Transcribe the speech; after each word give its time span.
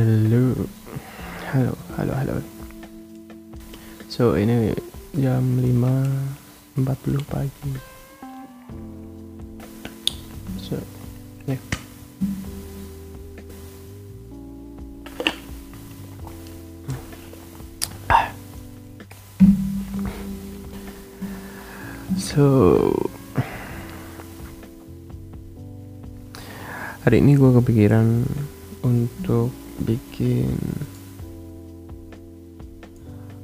Halo, 0.00 0.56
halo, 1.52 1.72
halo, 1.92 2.12
halo. 2.16 2.36
So 4.08 4.32
ini 4.32 4.72
jam 5.12 5.60
5.40 5.60 7.20
pagi. 7.28 7.72
So, 10.56 10.80
ya. 11.44 11.60
So, 22.16 22.48
hari 27.04 27.20
ini 27.20 27.36
gue 27.36 27.52
kepikiran 27.52 28.24
untuk 28.80 29.59
bikin 29.90 30.54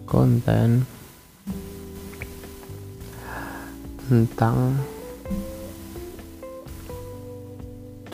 konten 0.07 0.87
tentang 4.07 4.79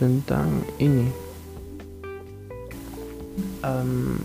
tentang 0.01 0.49
ini 0.81 1.13
Em, 3.63 4.19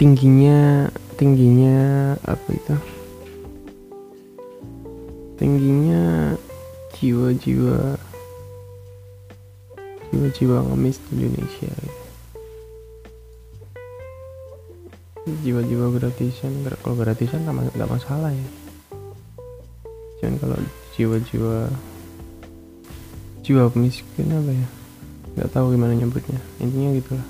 tingginya 0.00 0.88
tingginya 1.20 2.16
apa 2.24 2.48
itu 2.56 2.76
tingginya 5.36 6.32
jiwa-jiwa 6.96 8.00
jiwa-jiwa 10.08 10.56
ngemis 10.64 10.96
di 11.12 11.28
Indonesia 11.28 11.68
gitu. 11.68 12.09
Jiwa-jiwa 15.42 15.86
gratisan 15.94 16.52
gra- 16.66 16.80
kalau 16.82 16.96
gratisan 16.98 17.46
nggak 17.46 17.56
ma- 17.56 17.74
nggak 17.74 17.90
masalah 17.90 18.30
ya. 18.32 18.48
Cuman 20.20 20.34
kalau 20.36 20.58
jiwa-jiwa 20.98 21.58
jiwa 23.40 23.64
miskin 23.74 24.28
apa 24.30 24.52
ya? 24.52 24.68
Nggak 25.38 25.50
tahu 25.54 25.72
gimana 25.74 25.96
nyebutnya. 25.96 26.40
Intinya 26.60 26.90
gitulah. 26.98 27.26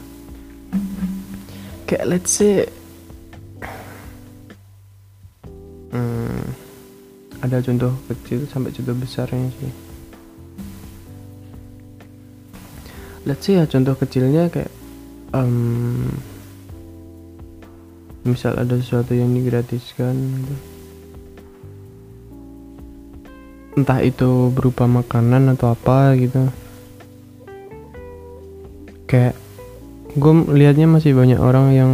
Kayak 1.86 2.04
let's 2.06 2.30
say 2.30 2.66
hmm, 5.90 6.42
ada 7.42 7.58
contoh 7.62 7.92
kecil 8.10 8.46
sampai 8.50 8.70
contoh 8.74 8.94
besarnya 8.94 9.48
sih. 9.58 9.72
Let's 13.28 13.44
say 13.44 13.60
ya 13.60 13.68
contoh 13.68 13.94
kecilnya 13.94 14.48
kayak 14.48 14.72
em, 15.36 16.08
misal 18.26 18.56
ada 18.60 18.76
sesuatu 18.76 19.16
yang 19.16 19.32
digratiskan 19.32 20.12
gitu. 20.14 20.56
entah 23.70 24.02
itu 24.02 24.50
berupa 24.52 24.84
makanan 24.84 25.56
atau 25.56 25.72
apa 25.72 26.12
gitu. 26.18 26.52
Kayak 29.08 29.38
gue 30.12 30.32
lihatnya 30.52 30.90
masih 30.90 31.16
banyak 31.16 31.40
orang 31.40 31.72
yang 31.72 31.92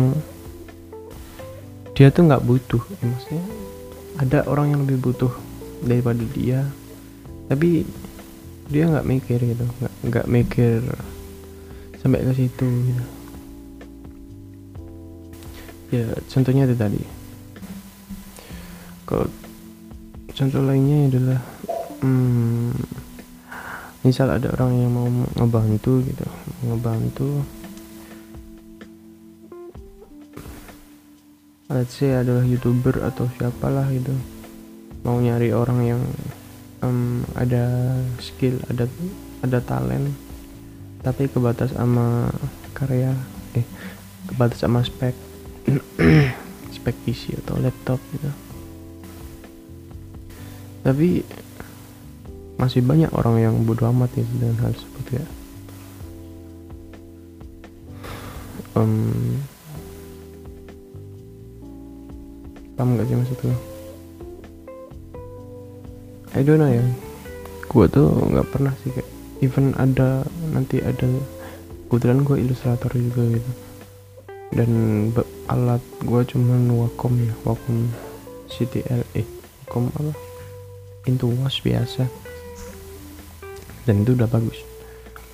dia 1.95 2.11
tuh 2.11 2.27
nggak 2.27 2.45
butuh 2.45 2.81
ya, 2.81 3.03
maksudnya 3.07 3.45
ada 4.19 4.39
orang 4.51 4.73
yang 4.73 4.81
lebih 4.89 4.99
butuh 4.99 5.33
daripada 5.85 6.25
dia. 6.35 6.67
Tapi 7.47 7.87
dia 8.67 8.91
nggak 8.91 9.07
mikir 9.07 9.39
gitu 9.39 9.63
nggak 9.63 9.95
nggak 10.11 10.27
mikir 10.27 10.83
sampai 12.03 12.27
ke 12.27 12.33
situ 12.35 12.67
gitu 12.67 13.05
ya 15.91 16.07
contohnya 16.31 16.67
itu 16.67 16.77
tadi. 16.79 17.03
Kalau 19.07 19.27
contoh 20.35 20.63
lainnya 20.67 20.99
adalah 21.11 21.41
hmm, 22.03 22.75
misal 24.03 24.31
ada 24.35 24.51
orang 24.55 24.73
yang 24.75 24.91
mau 24.93 25.09
ngebantu 25.39 26.03
gitu 26.07 26.27
ngebantu. 26.67 27.31
Let's 31.67 31.99
say 31.99 32.15
adalah 32.15 32.47
youtuber 32.47 33.03
atau 33.03 33.27
siapalah 33.37 33.91
gitu. 33.91 34.15
Mau 35.03 35.19
nyari 35.19 35.51
orang 35.51 35.81
yang 35.83 36.03
em, 36.83 37.23
ada 37.35 37.95
skill 38.23 38.59
ada 38.71 38.87
ada 39.43 39.59
talent 39.63 40.11
tapi 41.03 41.31
kebatas 41.31 41.71
sama 41.71 42.27
karya 42.75 43.15
eh 43.55 43.67
kebatas 44.27 44.59
sama 44.59 44.83
spek 44.83 45.15
spek 46.75 46.97
PC 47.03 47.39
atau 47.43 47.59
laptop 47.59 47.99
gitu. 48.15 48.31
Tapi 50.87 51.27
masih 52.57 52.81
banyak 52.81 53.11
orang 53.13 53.37
yang 53.43 53.55
bodoh 53.67 53.91
amat 53.91 54.15
ya 54.17 54.25
dengan 54.39 54.57
hal 54.63 54.71
tersebut 54.73 55.07
ya. 55.19 55.25
Em, 58.77 58.93
paham 62.77 63.01
gak 63.01 63.09
sih 63.09 63.17
maksud 63.17 63.39
gue 63.41 63.57
I 66.37 66.45
don't 66.45 66.61
know 66.61 66.69
ya. 66.69 66.85
Gue 67.67 67.89
tuh 67.89 68.13
nggak 68.13 68.53
pernah 68.53 68.77
sih 68.85 68.93
kayak 68.93 69.09
even 69.41 69.73
ada 69.81 70.25
nanti 70.53 70.85
ada 70.85 71.09
kebetulan 71.89 72.23
gue 72.25 72.37
ilustrator 72.45 72.93
juga 72.93 73.41
gitu 73.41 73.66
dan 74.55 74.71
alat 75.51 75.83
gue 76.03 76.23
cuman 76.23 76.71
Wacom 76.71 77.15
ya 77.19 77.35
Wacom 77.43 77.91
CTL 78.47 79.03
eh 79.19 79.27
Wacom 79.67 79.91
apa? 79.91 80.13
Intuos 81.07 81.59
biasa. 81.63 82.07
Dan 83.87 84.03
itu 84.03 84.19
udah 84.19 84.27
bagus. 84.31 84.59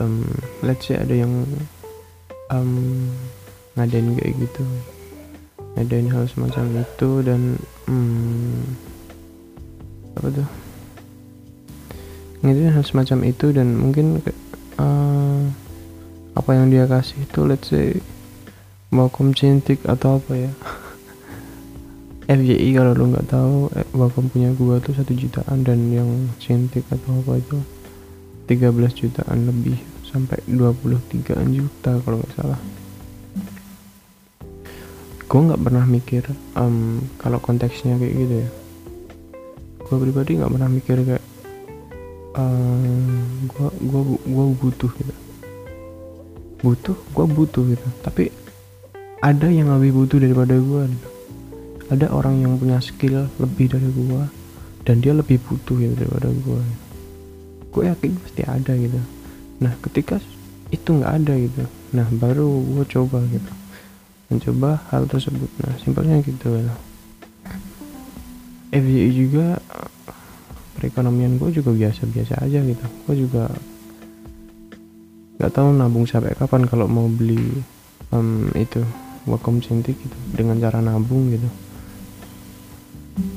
Em, 0.01 0.25
let's 0.61 0.89
say 0.89 1.01
ada 1.01 1.13
yang 1.13 1.45
em, 2.53 2.71
ngadain 3.77 4.17
kayak 4.17 4.37
gitu. 4.37 4.65
Ngadain 5.77 6.09
hal 6.13 6.29
semacam 6.29 6.85
itu 6.85 7.11
dan 7.25 7.57
hmm, 7.89 8.61
apa 10.21 10.29
tuh? 10.29 10.49
Ngadain 12.45 12.73
hal 12.77 12.85
semacam 12.85 13.19
itu 13.25 13.47
dan 13.57 13.69
mungkin 13.77 14.21
eh, 14.81 15.43
apa 16.33 16.51
yang 16.57 16.73
dia 16.73 16.85
kasih 16.89 17.25
itu 17.25 17.41
let's 17.45 17.69
say 17.73 17.97
Wacom 18.93 19.33
cintik 19.33 19.81
atau 19.89 20.21
apa 20.21 20.33
ya? 20.37 20.53
FYI 22.29 22.77
kalau 22.77 22.93
lo 22.93 23.09
nggak 23.09 23.29
tahu 23.33 23.73
eh, 23.73 23.89
punya 24.29 24.53
gua 24.53 24.79
tuh 24.85 24.93
satu 24.93 25.17
jutaan 25.17 25.65
dan 25.65 25.89
yang 25.89 26.29
cintik 26.37 26.85
atau 26.93 27.25
apa 27.25 27.41
itu 27.41 27.59
13 28.53 28.69
jutaan 28.93 29.49
lebih 29.49 29.81
sampai 30.05 30.45
23 30.45 31.41
juta 31.57 31.97
kalau 32.05 32.21
nggak 32.21 32.35
salah. 32.37 32.61
Gue 35.25 35.41
nggak 35.41 35.63
pernah 35.65 35.85
mikir 35.89 36.29
em, 36.61 37.01
kalau 37.17 37.41
konteksnya 37.41 37.97
kayak 37.97 38.13
gitu 38.13 38.35
ya. 38.45 38.51
Gue 39.89 39.97
pribadi 39.97 40.37
nggak 40.37 40.53
pernah 40.53 40.69
mikir 40.69 40.97
kayak 41.01 41.25
gue 43.49 43.69
gua 43.89 44.03
gua 44.25 44.45
butuh 44.57 44.91
gitu. 45.01 45.15
Butuh? 46.61 46.97
Gue 47.17 47.27
butuh 47.29 47.63
gitu. 47.73 47.89
Tapi 48.05 48.42
ada 49.23 49.47
yang 49.47 49.71
lebih 49.71 49.95
butuh 49.95 50.19
daripada 50.19 50.59
gue 50.59 50.83
gitu. 50.91 51.09
ada 51.95 52.11
orang 52.11 52.43
yang 52.43 52.59
punya 52.59 52.83
skill 52.83 53.31
lebih 53.39 53.71
dari 53.71 53.87
gue 53.87 54.23
dan 54.83 54.99
dia 54.99 55.15
lebih 55.15 55.39
butuh 55.47 55.79
gitu 55.79 55.95
daripada 55.95 56.27
gue 56.27 56.63
gue 57.73 57.83
yakin 57.89 58.13
pasti 58.21 58.43
ada 58.45 58.73
gitu. 58.77 59.01
Nah 59.63 59.73
ketika 59.81 60.21
itu 60.75 60.89
nggak 60.91 61.13
ada 61.23 61.33
gitu 61.39 61.65
nah 61.95 62.05
baru 62.11 62.51
gue 62.51 62.85
coba 62.91 63.23
gitu. 63.31 63.53
Mencoba 64.27 64.83
hal 64.91 65.07
tersebut. 65.07 65.49
Nah 65.63 65.73
simpelnya 65.79 66.19
gitu 66.27 66.59
gitu. 66.59 66.75
FYI 68.75 69.11
juga 69.15 69.63
perekonomian 70.81 71.39
gue 71.39 71.55
juga 71.55 71.71
biasa-biasa 71.71 72.43
aja 72.43 72.59
gitu. 72.59 72.87
Gue 73.07 73.15
juga 73.23 73.55
nggak 75.39 75.53
tahu 75.55 75.69
nabung 75.79 76.11
sampai 76.11 76.35
kapan 76.35 76.67
kalau 76.67 76.91
mau 76.91 77.07
beli 77.07 77.63
em, 78.11 78.51
itu 78.59 78.83
Wacom 79.23 79.63
Cintiq 79.63 79.95
gitu 79.95 80.19
dengan 80.35 80.59
cara 80.59 80.83
nabung 80.83 81.31
gitu. 81.31 81.47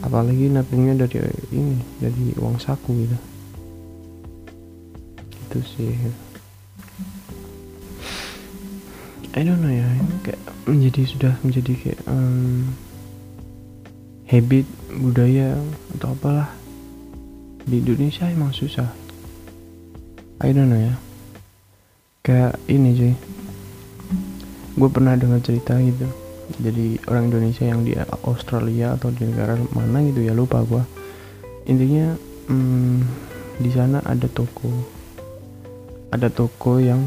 Apalagi 0.02 0.50
nabungnya 0.50 1.06
dari 1.06 1.22
ini 1.54 1.78
dari 2.02 2.34
uang 2.40 2.58
saku 2.58 3.06
gitu. 3.06 3.18
Itu 5.46 5.60
sih. 5.62 5.94
I 9.36 9.44
don't 9.44 9.60
know 9.60 9.70
ya 9.70 9.84
kayak 10.24 10.40
menjadi 10.64 11.02
sudah 11.06 11.34
menjadi 11.44 11.74
kayak 11.76 12.02
em, 12.08 12.72
habit 14.31 14.66
budaya 14.96 15.60
atau 16.00 16.16
apalah. 16.16 16.50
Di 17.66 17.81
Indonesia 17.81 18.26
emang 18.30 18.56
susah. 18.56 18.90
I 20.42 20.50
don't 20.50 20.72
know 20.72 20.80
ya. 20.80 20.96
Kayak 22.26 22.58
ini 22.66 22.90
cuy 22.98 23.14
gue 24.75 24.89
pernah 24.92 25.16
dengar 25.16 25.39
cerita 25.39 25.80
gitu. 25.80 26.07
Jadi 26.62 27.00
orang 27.10 27.31
Indonesia 27.31 27.66
yang 27.66 27.81
di 27.81 27.98
Australia 28.27 28.94
atau 28.94 29.10
di 29.10 29.25
negara 29.25 29.57
mana 29.74 30.06
gitu 30.06 30.22
ya 30.22 30.38
lupa 30.38 30.62
gue 30.62 30.83
intinya 31.66 32.13
hmm, 32.45 33.01
di 33.57 33.69
sana 33.74 34.04
ada 34.06 34.30
toko. 34.30 34.69
Ada 36.13 36.30
toko 36.30 36.77
yang 36.77 37.01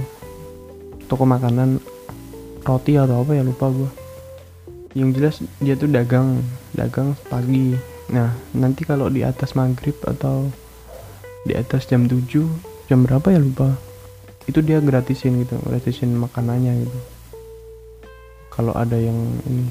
toko 1.06 1.22
makanan 1.22 1.78
roti 2.66 2.98
atau 2.98 3.24
apa 3.24 3.32
ya 3.32 3.46
lupa 3.46 3.72
gue 3.72 3.90
yang 4.92 5.14
jelas 5.14 5.40
dia 5.62 5.78
tuh 5.78 5.86
dagang 5.88 6.42
dagang 6.74 7.14
pagi. 7.30 7.78
Nah 8.10 8.34
nanti 8.56 8.82
kalau 8.82 9.06
di 9.06 9.22
atas 9.22 9.54
maghrib 9.54 9.94
atau 10.02 10.50
di 11.46 11.54
atas 11.54 11.86
jam 11.86 12.10
7 12.10 12.26
jam 12.90 13.06
berapa 13.06 13.28
ya 13.30 13.38
lupa. 13.38 13.76
Itu 14.48 14.64
dia 14.64 14.80
gratisin 14.80 15.44
gitu 15.44 15.60
gratisin 15.62 16.16
makanannya 16.16 16.88
gitu 16.88 17.17
kalau 18.58 18.74
ada 18.74 18.98
yang 18.98 19.14
ini 19.46 19.70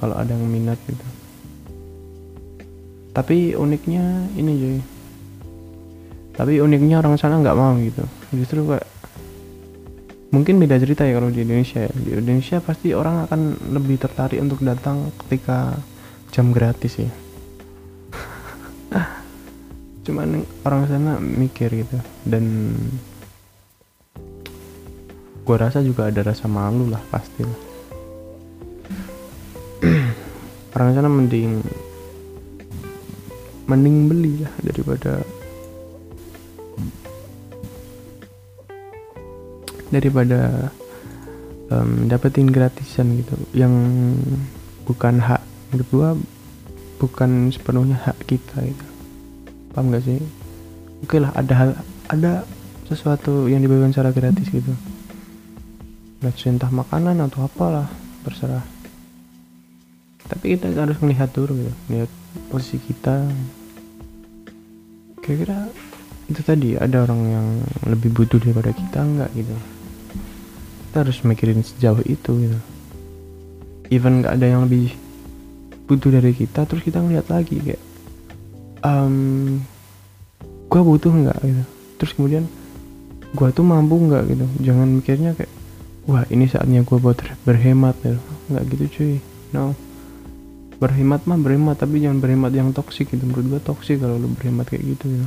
kalau 0.00 0.16
ada 0.16 0.32
yang 0.32 0.48
minat 0.48 0.80
gitu. 0.88 1.04
Tapi 3.12 3.52
uniknya 3.52 4.24
ini 4.40 4.52
jadi 4.56 4.80
tapi 6.32 6.64
uniknya 6.64 7.04
orang 7.04 7.20
sana 7.20 7.44
nggak 7.44 7.58
mau 7.60 7.76
gitu. 7.76 8.08
Justru 8.32 8.64
kayak 8.64 8.88
mungkin 10.32 10.56
beda 10.56 10.80
cerita 10.80 11.04
ya 11.04 11.20
kalau 11.20 11.28
di 11.28 11.44
Indonesia 11.44 11.84
ya. 11.84 11.92
di 11.92 12.16
Indonesia 12.16 12.56
pasti 12.64 12.96
orang 12.96 13.28
akan 13.28 13.40
lebih 13.76 14.00
tertarik 14.00 14.40
untuk 14.40 14.64
datang 14.64 15.12
ketika 15.28 15.76
jam 16.32 16.56
gratis 16.56 17.04
ya. 17.04 17.12
Cuman 20.08 20.40
orang 20.64 20.88
sana 20.88 21.20
mikir 21.20 21.68
gitu. 21.68 22.00
Dan 22.24 22.72
gue 25.42 25.56
rasa 25.58 25.82
juga 25.82 26.06
ada 26.06 26.22
rasa 26.22 26.46
malu 26.46 26.86
lah 26.86 27.02
pasti 27.10 27.42
lah 27.42 27.60
orang 30.78 30.94
sana 30.94 31.10
mending 31.10 31.58
mending 33.66 33.96
beli 34.06 34.42
lah 34.46 34.54
daripada 34.62 35.22
daripada 39.92 40.72
um, 41.68 42.08
dapetin 42.08 42.48
gratisan 42.48 43.20
gitu. 43.20 43.36
Yang 43.52 43.74
bukan 44.88 45.20
hak 45.20 45.42
gua 45.92 46.16
bukan 46.96 47.52
sepenuhnya 47.52 48.00
hak 48.00 48.18
kita 48.24 48.64
gitu. 48.64 48.86
Paham 49.76 49.92
gak 49.92 50.04
sih? 50.04 50.20
Oke 51.04 51.20
lah 51.20 51.32
ada 51.36 51.52
hal 51.54 51.70
ada 52.08 52.32
sesuatu 52.88 53.48
yang 53.48 53.64
diberikan 53.64 53.92
secara 53.92 54.12
gratis 54.12 54.48
gitu 54.52 54.72
gratis 56.22 56.46
entah 56.46 56.70
makanan 56.70 57.18
atau 57.26 57.42
apalah 57.42 57.90
terserah. 58.22 58.62
Tapi 60.22 60.54
kita 60.54 60.70
harus 60.70 60.94
melihat 61.02 61.34
dulu 61.34 61.58
gitu 61.58 61.72
lihat 61.90 62.10
posisi 62.46 62.78
kita. 62.78 63.26
Kira-kira 65.18 65.66
itu 66.30 66.40
tadi 66.46 66.78
ada 66.78 67.02
orang 67.02 67.20
yang 67.26 67.46
lebih 67.90 68.14
butuh 68.14 68.38
daripada 68.38 68.70
kita 68.70 69.02
enggak 69.02 69.34
gitu? 69.34 69.56
Kita 70.86 70.96
harus 71.02 71.18
mikirin 71.26 71.66
sejauh 71.66 72.06
itu 72.06 72.30
gitu. 72.38 72.58
Even 73.90 74.22
nggak 74.22 74.38
ada 74.38 74.46
yang 74.46 74.70
lebih 74.70 74.94
butuh 75.90 76.14
dari 76.14 76.30
kita 76.38 76.70
terus 76.70 76.86
kita 76.86 77.02
ngeliat 77.02 77.26
lagi 77.26 77.58
kayak 77.58 77.82
um, 78.86 79.58
gue 80.70 80.82
butuh 80.86 81.10
nggak 81.10 81.38
gitu. 81.42 81.64
Terus 81.98 82.12
kemudian 82.14 82.46
gue 83.34 83.48
tuh 83.50 83.66
mampu 83.66 83.98
nggak 83.98 84.22
gitu. 84.30 84.46
Jangan 84.70 84.86
mikirnya 85.02 85.34
kayak 85.34 85.50
wah 86.06 86.24
ini 86.30 86.50
saatnya 86.50 86.82
gue 86.82 86.98
buat 86.98 87.18
berhemat 87.46 87.96
ya 88.02 88.16
nggak 88.50 88.64
gitu 88.74 88.84
cuy. 88.98 89.14
No. 89.54 89.76
Berhemat 90.82 91.24
mah 91.30 91.38
berhemat 91.38 91.78
tapi 91.78 92.02
jangan 92.02 92.18
berhemat 92.18 92.50
yang 92.50 92.74
toksik 92.74 93.10
gitu. 93.14 93.22
Menurut 93.22 93.58
gue 93.58 93.60
toksik 93.62 94.02
kalau 94.02 94.18
lu 94.18 94.30
berhemat 94.34 94.66
kayak 94.66 94.82
gitu 94.96 95.06
ya 95.08 95.26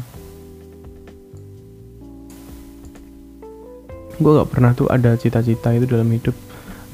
gue 4.16 4.32
gak 4.32 4.48
pernah 4.52 4.72
tuh 4.72 4.88
ada 4.88 5.20
cita-cita 5.20 5.76
itu 5.76 5.86
dalam 5.88 6.08
hidup. 6.08 6.36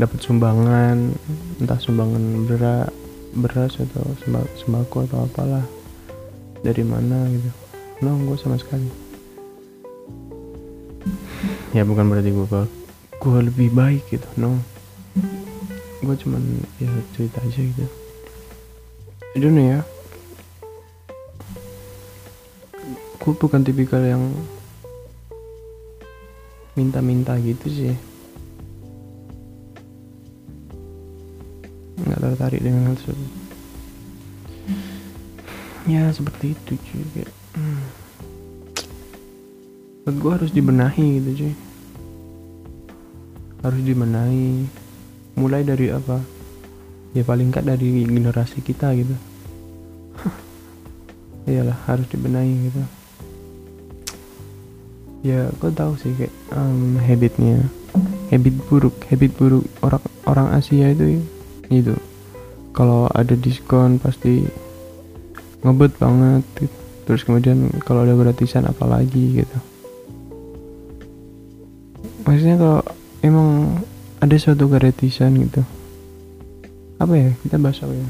Dapat 0.02 0.18
sumbangan 0.26 1.14
entah 1.62 1.78
sumbangan 1.78 2.50
beras 2.50 2.90
beras 3.32 3.78
atau 3.78 4.04
sembako 4.58 5.06
atau 5.06 5.18
apalah. 5.30 5.66
Dari 6.66 6.82
mana 6.82 7.30
gitu. 7.30 7.50
No 8.02 8.18
gue 8.26 8.38
sama 8.42 8.58
sekali. 8.58 8.90
Ya 11.78 11.86
bukan 11.86 12.10
berarti 12.10 12.34
gue 12.34 12.46
gue 13.22 13.38
lebih 13.46 13.70
baik 13.70 14.02
gitu 14.10 14.26
no. 14.42 14.58
Gue 16.02 16.18
cuman 16.18 16.42
ya 16.82 16.90
cerita 17.14 17.38
aja 17.46 17.62
gitu. 17.62 17.86
Itu 19.38 19.48
nih 19.54 19.78
ya 19.78 19.82
gue 23.22 23.38
bukan 23.38 23.62
tipikal 23.62 24.02
yang 24.02 24.34
minta-minta 26.74 27.38
gitu 27.38 27.70
sih. 27.70 27.94
Nggak 32.02 32.18
tertarik 32.18 32.66
dengan 32.66 32.90
hal 32.90 32.98
tersebut. 32.98 33.32
Ya 35.86 36.10
seperti 36.10 36.58
itu 36.58 36.74
kayak 36.82 37.30
hmm. 37.54 37.86
gue 40.10 40.32
harus 40.34 40.50
dibenahi 40.50 41.22
gitu 41.22 41.46
cuy 41.46 41.54
harus 43.62 43.82
dibenahi. 43.82 44.66
Mulai 45.38 45.64
dari 45.64 45.90
apa? 45.94 46.20
Ya 47.16 47.24
paling 47.24 47.50
nggak 47.50 47.66
dari 47.66 48.06
generasi 48.06 48.60
kita 48.62 48.94
gitu. 48.98 49.16
Iyalah 51.50 51.78
harus 51.88 52.06
dibenahi 52.10 52.54
gitu. 52.70 52.82
Ya 55.22 55.50
gue 55.54 55.72
tahu 55.74 55.94
sih 56.02 56.14
kayak 56.18 56.34
um, 56.54 56.98
habitnya. 57.02 57.62
Habit 58.32 58.56
buruk 58.72 58.96
habit 59.12 59.32
buruk 59.36 59.68
orang 59.84 60.04
orang 60.24 60.48
Asia 60.56 60.88
itu 60.88 61.20
itu 61.68 61.96
kalau 62.72 63.12
ada 63.12 63.36
diskon 63.36 64.00
pasti 64.00 64.48
ngebet 65.62 65.94
banget 66.00 66.44
gitu. 66.56 66.78
terus 67.02 67.28
kemudian 67.28 67.68
kalau 67.84 68.08
ada 68.08 68.16
gratisan 68.16 68.64
apalagi 68.64 69.44
gitu. 69.44 69.60
Maksudnya 72.24 72.56
kalau 72.56 72.80
emang 73.22 73.82
ada 74.22 74.36
suatu 74.38 74.70
gratisan 74.70 75.34
gitu. 75.42 75.62
Apa 77.02 77.14
ya? 77.18 77.30
Kita 77.42 77.58
bahas 77.58 77.82
apa 77.82 77.94
ya? 77.94 78.08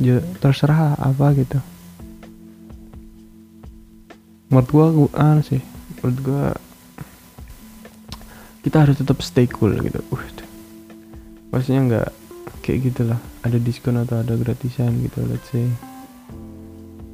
Ya 0.00 0.16
terserah 0.38 0.94
apa 0.98 1.26
gitu. 1.34 1.58
Menurut 4.50 4.68
gua 4.70 4.86
gua 4.90 5.30
sih 5.46 5.62
menurut 6.00 6.18
gua 6.24 6.44
kita 8.66 8.82
harus 8.86 8.98
tetap 8.98 9.22
stay 9.22 9.46
cool 9.46 9.74
gitu. 9.78 10.02
Uh, 10.10 10.26
maksudnya 11.54 11.80
nggak 11.86 12.08
kayak 12.62 12.90
gitulah. 12.90 13.20
Ada 13.40 13.56
diskon 13.56 14.00
atau 14.00 14.20
ada 14.20 14.34
gratisan 14.34 14.98
gitu 15.06 15.22
let's 15.26 15.46
say. 15.50 15.68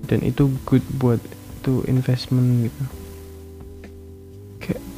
Dan 0.06 0.22
itu 0.22 0.48
good 0.64 0.84
buat 0.96 1.18
itu 1.66 1.82
investment 1.90 2.70
gitu 2.70 2.95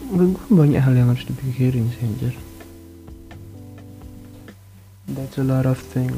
menurut 0.08 0.40
gue 0.40 0.52
banyak 0.56 0.80
hal 0.80 0.94
yang 0.96 1.08
harus 1.12 1.24
dipikirin 1.28 1.92
sih 1.92 2.04
anjir. 2.04 2.34
That's 5.08 5.40
a 5.40 5.44
lot 5.44 5.64
of 5.64 5.80
thing 5.80 6.12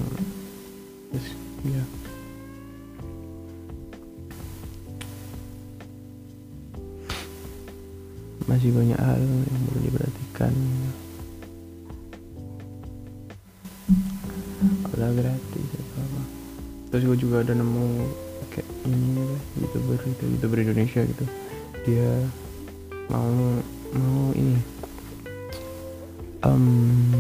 ya 1.61 1.77
yeah. 1.77 1.87
masih 8.51 8.75
banyak 8.75 8.99
hal 8.99 9.23
yang 9.23 9.63
perlu 9.71 9.81
diperhatikan. 9.87 10.55
Kalau 14.91 15.11
gratis 15.15 15.69
apa. 15.79 16.23
Terus 16.91 17.03
gue 17.07 17.19
juga 17.23 17.47
ada 17.47 17.55
nemu 17.55 18.11
kayak 18.51 18.69
ini 18.91 19.23
youtuber 19.55 20.03
itu 20.03 20.25
youtuber 20.35 20.59
Indonesia 20.67 21.01
gitu. 21.07 21.25
Dia 21.87 22.27
mau 23.07 23.31
mau 23.95 24.31
ini. 24.37 24.59
Um, 26.41 27.13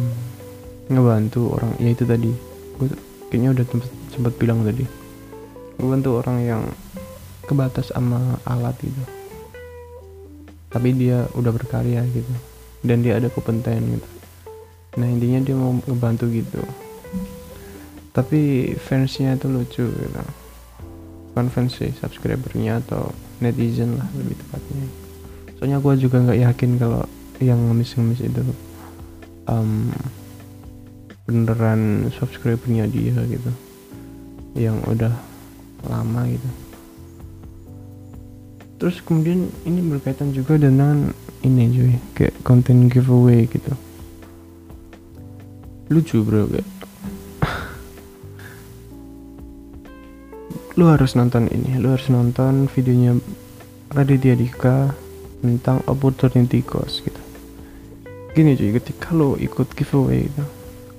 ngebantu 0.89 1.55
orang 1.59 1.77
ya 1.79 1.91
itu 1.93 2.05
tadi. 2.09 2.33
Gue 2.81 2.89
kayaknya 3.29 3.51
udah 3.55 3.65
sempat 4.11 4.35
bilang 4.41 4.65
tadi. 4.65 4.85
Gue 5.77 5.89
bantu 5.89 6.21
orang 6.21 6.39
yang 6.45 6.63
kebatas 7.47 7.93
sama 7.93 8.39
alat 8.47 8.77
gitu. 8.83 9.03
Tapi 10.71 10.89
dia 10.95 11.27
udah 11.35 11.53
berkarya 11.53 12.07
gitu. 12.11 12.35
Dan 12.81 13.05
dia 13.05 13.19
ada 13.21 13.29
kompeten 13.29 13.99
gitu. 13.99 14.09
Nah 14.99 15.07
intinya 15.07 15.41
dia 15.43 15.55
mau 15.59 15.77
ngebantu 15.77 16.31
gitu. 16.31 16.63
Tapi 18.11 18.73
fansnya 18.79 19.39
itu 19.39 19.47
lucu 19.47 19.87
gitu. 19.87 20.23
Bukan 21.31 21.47
fans 21.47 21.79
sih 21.79 21.95
subscribernya 21.95 22.83
atau 22.83 23.15
netizen 23.39 23.95
lah 23.95 24.11
lebih 24.19 24.35
tepatnya 24.35 25.10
soalnya 25.61 25.77
gue 25.77 25.93
juga 26.01 26.25
nggak 26.25 26.41
yakin 26.41 26.81
kalau 26.81 27.05
yang 27.37 27.61
ngemis-ngemis 27.69 28.25
itu 28.25 28.41
um, 29.45 29.93
beneran 31.29 32.09
subscribernya 32.17 32.89
dia 32.89 33.13
gitu. 33.29 33.53
Yang 34.57 34.81
udah 34.89 35.13
lama 35.85 36.25
gitu. 36.33 36.49
Terus 38.81 39.05
kemudian 39.05 39.53
ini 39.69 39.85
berkaitan 39.85 40.33
juga 40.33 40.57
dengan 40.57 41.13
ini 41.45 41.69
cuy 41.69 41.93
kayak 42.17 42.41
konten 42.41 42.89
giveaway 42.89 43.45
gitu. 43.45 43.77
Lucu 45.93 46.25
bro 46.25 46.49
kayak 46.49 46.65
lu 50.81 50.89
harus 50.89 51.13
nonton 51.13 51.53
ini 51.53 51.77
lu 51.77 51.93
harus 51.93 52.09
nonton 52.09 52.65
videonya 52.73 53.21
Raditya 53.93 54.41
Dika 54.41 55.10
tentang 55.41 55.83
opportunity 55.89 56.61
cost 56.63 57.03
gitu. 57.03 57.21
Gini 58.37 58.55
cuy 58.55 58.77
ketika 58.79 59.11
lo 59.17 59.35
ikut 59.41 59.75
giveaway 59.75 60.31
gitu 60.31 60.45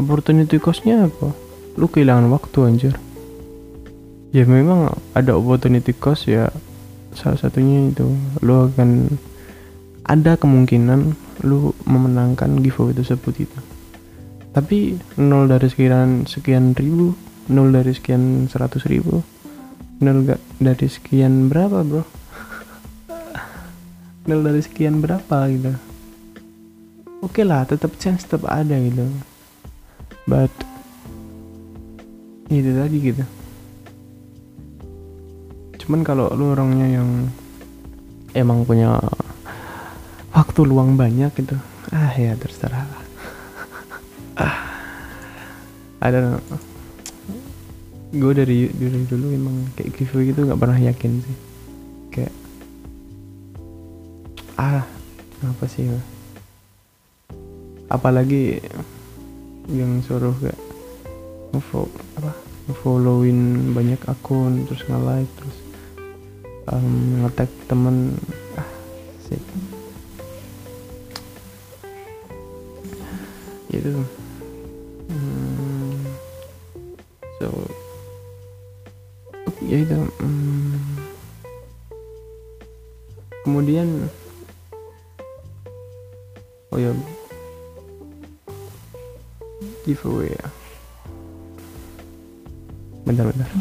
opportunity 0.02 0.58
costnya 0.58 1.06
apa? 1.06 1.30
Lu 1.78 1.86
kehilangan 1.86 2.28
waktu 2.34 2.60
anjir. 2.66 2.94
Ya 4.34 4.44
memang 4.50 4.98
ada 5.14 5.38
opportunity 5.38 5.94
cost 5.94 6.26
ya 6.26 6.50
salah 7.14 7.38
satunya 7.38 7.94
itu. 7.94 8.10
Lu 8.42 8.68
akan 8.68 9.14
ada 10.10 10.36
kemungkinan 10.36 11.14
lu 11.46 11.74
memenangkan 11.86 12.62
giveaway 12.62 12.94
tersebut 12.98 13.48
itu 13.48 13.60
tapi 14.52 15.00
nol 15.16 15.48
dari 15.48 15.72
sekian 15.72 16.28
sekian 16.28 16.76
ribu 16.76 17.16
nol 17.48 17.72
dari 17.72 17.96
sekian 17.96 18.52
seratus 18.52 18.84
ribu 18.84 19.24
nol 20.04 20.28
dari 20.60 20.88
sekian 20.92 21.48
berapa 21.48 21.88
bro 21.88 22.04
nol 24.32 24.48
dari 24.48 24.64
sekian 24.64 25.04
berapa 25.04 25.38
gitu. 25.52 25.76
Oke 27.20 27.44
okay 27.44 27.46
lah 27.46 27.68
tetap 27.68 27.92
chance 28.00 28.24
tetap 28.24 28.48
ada 28.48 28.80
gitu. 28.80 29.04
But 30.24 30.50
itu 32.48 32.72
tadi 32.72 32.98
gitu. 33.04 33.24
Cuman 35.84 36.08
kalau 36.08 36.32
lu 36.32 36.56
orangnya 36.56 37.04
yang 37.04 37.28
emang 38.32 38.64
punya 38.64 38.96
waktu 40.32 40.64
luang 40.64 40.96
banyak 40.96 41.36
gitu 41.36 41.60
ah 41.92 42.16
ya 42.16 42.32
terserah 42.40 42.88
lah. 42.88 43.04
Ah 44.40 44.58
ada 46.00 46.40
gue 48.16 48.34
dari 48.34 48.72
dari 48.72 49.04
dulu 49.06 49.36
emang 49.36 49.68
kayak 49.76 49.92
giveaway 50.00 50.32
gitu 50.32 50.48
nggak 50.48 50.58
pernah 50.58 50.80
yakin 50.80 51.12
sih. 51.20 51.38
Kayak 52.16 52.34
ah 54.62 54.86
apa 55.42 55.66
sih? 55.66 55.90
Ya 55.90 55.98
apalagi 57.90 58.62
yang 59.68 60.06
suruh 60.06 60.38
kayak 60.38 60.62
ngefollow 61.52 61.90
apa? 62.22 62.32
Ngefollowin 62.70 63.74
banyak 63.74 64.02
akun 64.06 64.70
terus 64.70 64.86
nge-like 64.86 65.32
terus 65.42 65.58
um, 66.70 67.26
ngetek 67.26 67.50
temen. 67.66 68.14
Ah 68.54 68.70
sih 69.26 69.42
itu 73.72 73.96
hmm, 75.08 75.96
so 77.40 77.48
ya 79.64 79.80
itu 79.80 79.96
hmm, 79.96 80.76
kemudian 83.48 84.12
giveaway 89.92 90.32
ya. 90.32 90.48
Bentar 93.04 93.28
bentar. 93.28 93.52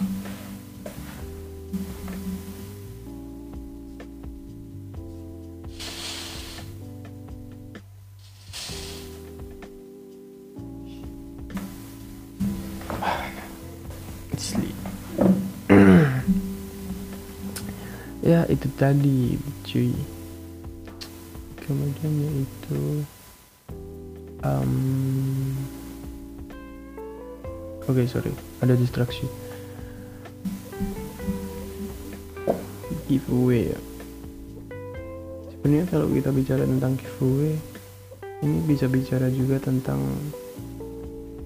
Ya 18.21 18.47
itu 18.47 18.69
tadi 18.79 19.35
cuy. 19.67 19.91
Kemudian 21.67 22.13
yaitu 22.23 23.00
sorry. 28.11 28.35
Ada 28.59 28.75
distraksi. 28.75 29.31
Giveaway 33.07 33.71
ya. 33.71 33.79
Sebenarnya 35.55 35.87
kalau 35.87 36.11
kita 36.11 36.35
bicara 36.35 36.67
tentang 36.67 36.99
giveaway 36.99 37.55
ini 38.43 38.59
bisa 38.67 38.91
bicara 38.91 39.31
juga 39.31 39.63
tentang 39.63 40.03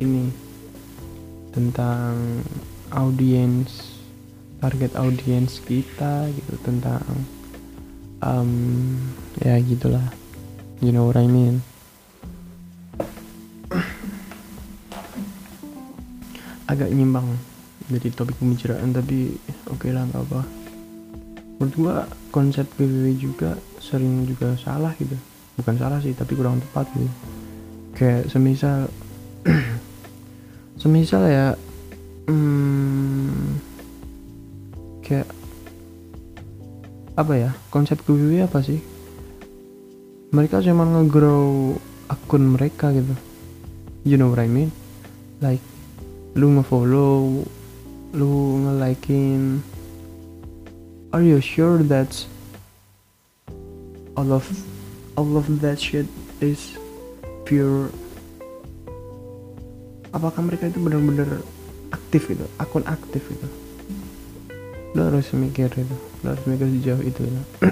ini 0.01 0.33
tentang 1.53 2.41
audiens 2.95 4.01
target 4.63 4.97
audiens 4.97 5.61
kita 5.67 6.33
gitu 6.33 6.55
tentang 6.65 7.05
um, 8.25 8.97
ya 9.45 9.61
gitulah. 9.61 10.09
You 10.81 10.97
know 10.97 11.05
what 11.05 11.21
I 11.21 11.29
mean 11.29 11.74
agak 16.75 16.91
nyimbang 16.91 17.31
dari 17.87 18.09
topik 18.11 18.37
pembicaraan 18.37 18.91
tapi 18.91 19.39
oke 19.71 19.79
okay 19.79 19.91
lah 19.95 20.05
nggak 20.11 20.25
apa 20.27 20.65
menurut 21.59 21.75
gua 21.79 21.97
konsep 22.35 22.67
PBB 22.75 23.15
juga 23.17 23.55
sering 23.79 24.27
juga 24.27 24.59
salah 24.59 24.91
gitu. 24.99 25.15
Bukan 25.55 25.79
salah 25.79 26.03
sih 26.03 26.11
tapi 26.17 26.35
kurang 26.35 26.59
tepat 26.59 26.91
gitu. 26.99 27.11
Kayak 27.95 28.27
semisal 28.27 28.91
semisal 30.83 31.23
ya 31.31 31.47
hmm, 32.27 33.63
kayak 35.07 35.29
apa 37.15 37.33
ya 37.39 37.51
konsep 37.71 38.03
giveaway 38.03 38.43
apa 38.43 38.59
sih? 38.67 38.83
Mereka 40.35 40.59
cuma 40.67 40.83
nge-grow 40.91 41.79
akun 42.11 42.59
mereka 42.59 42.91
gitu. 42.91 43.15
You 44.03 44.19
know 44.19 44.35
what 44.35 44.43
I 44.43 44.51
mean? 44.51 44.75
Like 45.39 45.63
lu 46.35 46.59
nge-follow 46.59 47.47
lu 48.15 48.33
nge-likein. 48.67 49.63
Are 51.15 51.23
you 51.23 51.39
sure 51.39 51.79
that 51.87 52.11
all 54.19 54.35
of 54.35 54.43
all 55.15 55.39
of 55.39 55.47
that 55.63 55.79
shit 55.79 56.11
is 56.43 56.75
pure? 57.47 57.95
Apakah 60.11 60.43
mereka 60.43 60.71
itu 60.71 60.83
benar-benar 60.83 61.43
aktif 61.95 62.27
gitu 62.27 62.47
akun 62.59 62.83
aktif 62.87 63.23
itu 63.31 63.47
lo 64.95 65.11
harus 65.11 65.31
mikir 65.35 65.71
itu 65.71 65.97
lo 66.23 66.35
harus 66.35 66.45
mikir 66.47 66.67
sejauh 66.71 67.03
itu 67.03 67.23
ya. 67.27 67.43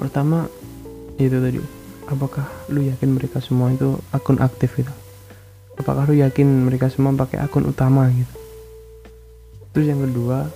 pertama 0.00 0.48
itu 1.20 1.36
tadi 1.36 1.60
apakah 2.08 2.48
lu 2.72 2.84
yakin 2.84 3.12
mereka 3.12 3.40
semua 3.44 3.72
itu 3.72 4.00
akun 4.12 4.40
aktif 4.40 4.80
itu 4.80 4.92
apakah 5.80 6.04
lu 6.06 6.20
yakin 6.20 6.68
mereka 6.68 6.92
semua 6.92 7.16
pakai 7.16 7.40
akun 7.40 7.64
utama 7.66 8.06
gitu? 8.12 8.34
Terus 9.72 9.86
yang 9.90 10.02
kedua 10.04 10.46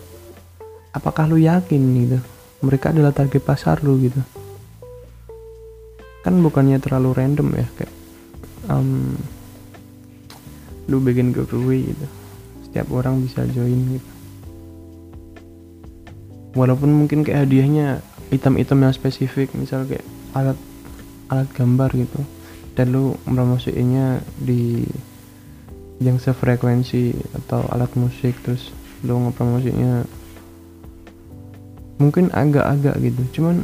apakah 0.94 1.26
lu 1.26 1.40
yakin 1.40 1.82
gitu? 2.06 2.18
Mereka 2.64 2.94
adalah 2.94 3.12
target 3.12 3.42
pasar 3.42 3.82
lu 3.82 3.98
gitu. 4.00 4.20
Kan 6.24 6.40
bukannya 6.40 6.80
terlalu 6.80 7.12
random 7.12 7.48
ya 7.52 7.66
kayak 7.76 7.92
um, 8.68 9.12
lu 10.88 11.00
bikin 11.00 11.32
giveaway 11.32 11.84
gitu. 11.84 12.06
Setiap 12.68 12.88
orang 12.92 13.20
bisa 13.24 13.44
join 13.52 14.00
gitu. 14.00 14.10
Walaupun 16.54 16.90
mungkin 16.90 17.26
kayak 17.26 17.50
hadiahnya 17.50 17.98
item-item 18.30 18.86
yang 18.86 18.94
spesifik 18.94 19.50
misal 19.58 19.84
kayak 19.84 20.06
alat 20.32 20.58
alat 21.28 21.48
gambar 21.52 21.90
gitu. 21.92 22.20
Dan 22.74 22.90
lu 22.90 23.14
promosiinnya 23.22 24.18
di 24.34 24.82
yang 26.02 26.18
sefrekuensi 26.18 27.14
atau 27.44 27.62
alat 27.70 27.90
musik 27.94 28.34
terus 28.42 28.74
lu 29.06 29.18
ngepromosinya 29.28 30.02
mungkin 32.02 32.32
agak-agak 32.34 32.98
gitu 33.04 33.40
cuman 33.40 33.62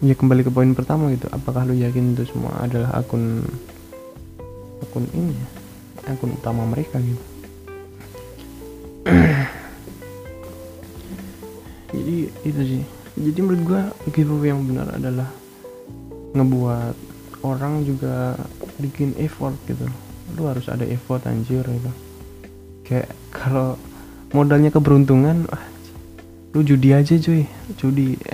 ya 0.00 0.12
kembali 0.16 0.44
ke 0.44 0.52
poin 0.52 0.72
pertama 0.76 1.12
gitu 1.12 1.28
apakah 1.32 1.64
lu 1.64 1.76
yakin 1.76 2.16
itu 2.16 2.28
semua 2.28 2.52
adalah 2.64 2.92
akun 2.96 3.44
akun 4.96 5.04
ini 5.12 5.32
ya? 5.36 5.46
Akun 6.12 6.32
utama 6.38 6.64
mereka 6.64 6.96
gitu. 7.02 7.24
Jadi 11.96 12.16
itu 12.46 12.60
sih. 12.64 12.82
Jadi 13.16 13.38
menurut 13.40 13.62
gua 13.64 13.82
giveaway 14.12 14.52
yang 14.52 14.64
benar 14.68 14.92
adalah 14.92 15.28
ngebuat 16.36 16.96
orang 17.44 17.84
juga 17.88 18.36
bikin 18.76 19.16
effort 19.16 19.56
gitu 19.64 19.88
lu 20.34 20.50
harus 20.50 20.66
ada 20.66 20.82
effort 20.82 21.22
anjir 21.30 21.62
gitu. 21.62 21.90
Kayak 22.82 23.14
kalau 23.30 23.78
modalnya 24.34 24.74
keberuntungan 24.74 25.46
lu 26.56 26.60
judi 26.66 26.90
aja 26.90 27.14
cuy. 27.14 27.46
Judi. 27.78 28.18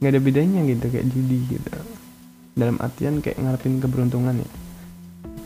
Nggak 0.00 0.12
ada 0.16 0.20
bedanya 0.22 0.60
gitu 0.64 0.86
kayak 0.88 1.10
judi 1.10 1.38
gitu. 1.50 1.70
Dalam 2.54 2.78
artian 2.78 3.18
kayak 3.18 3.42
ngarepin 3.42 3.82
keberuntungan 3.82 4.38
ya. 4.40 4.50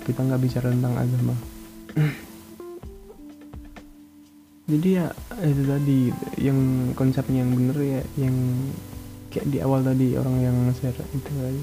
Kita 0.04 0.20
nggak 0.20 0.40
bicara 0.42 0.68
tentang 0.70 0.94
agama. 1.00 1.34
Jadi 4.70 4.88
ya 4.96 5.12
itu 5.44 5.62
tadi 5.68 6.08
yang 6.40 6.58
konsepnya 6.96 7.44
yang 7.44 7.52
bener 7.52 7.76
ya 7.84 8.00
yang 8.16 8.32
kayak 9.28 9.50
di 9.50 9.58
awal 9.60 9.84
tadi 9.84 10.16
orang 10.16 10.40
yang 10.40 10.56
share 10.78 10.94
itu 10.94 11.30
tadi 11.34 11.62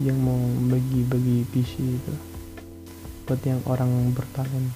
yang 0.00 0.16
mau 0.16 0.40
bagi-bagi 0.72 1.44
PC 1.52 1.72
itu 1.80 2.14
buat 3.28 3.40
yang 3.46 3.60
orang 3.68 4.10
bertalent 4.16 4.68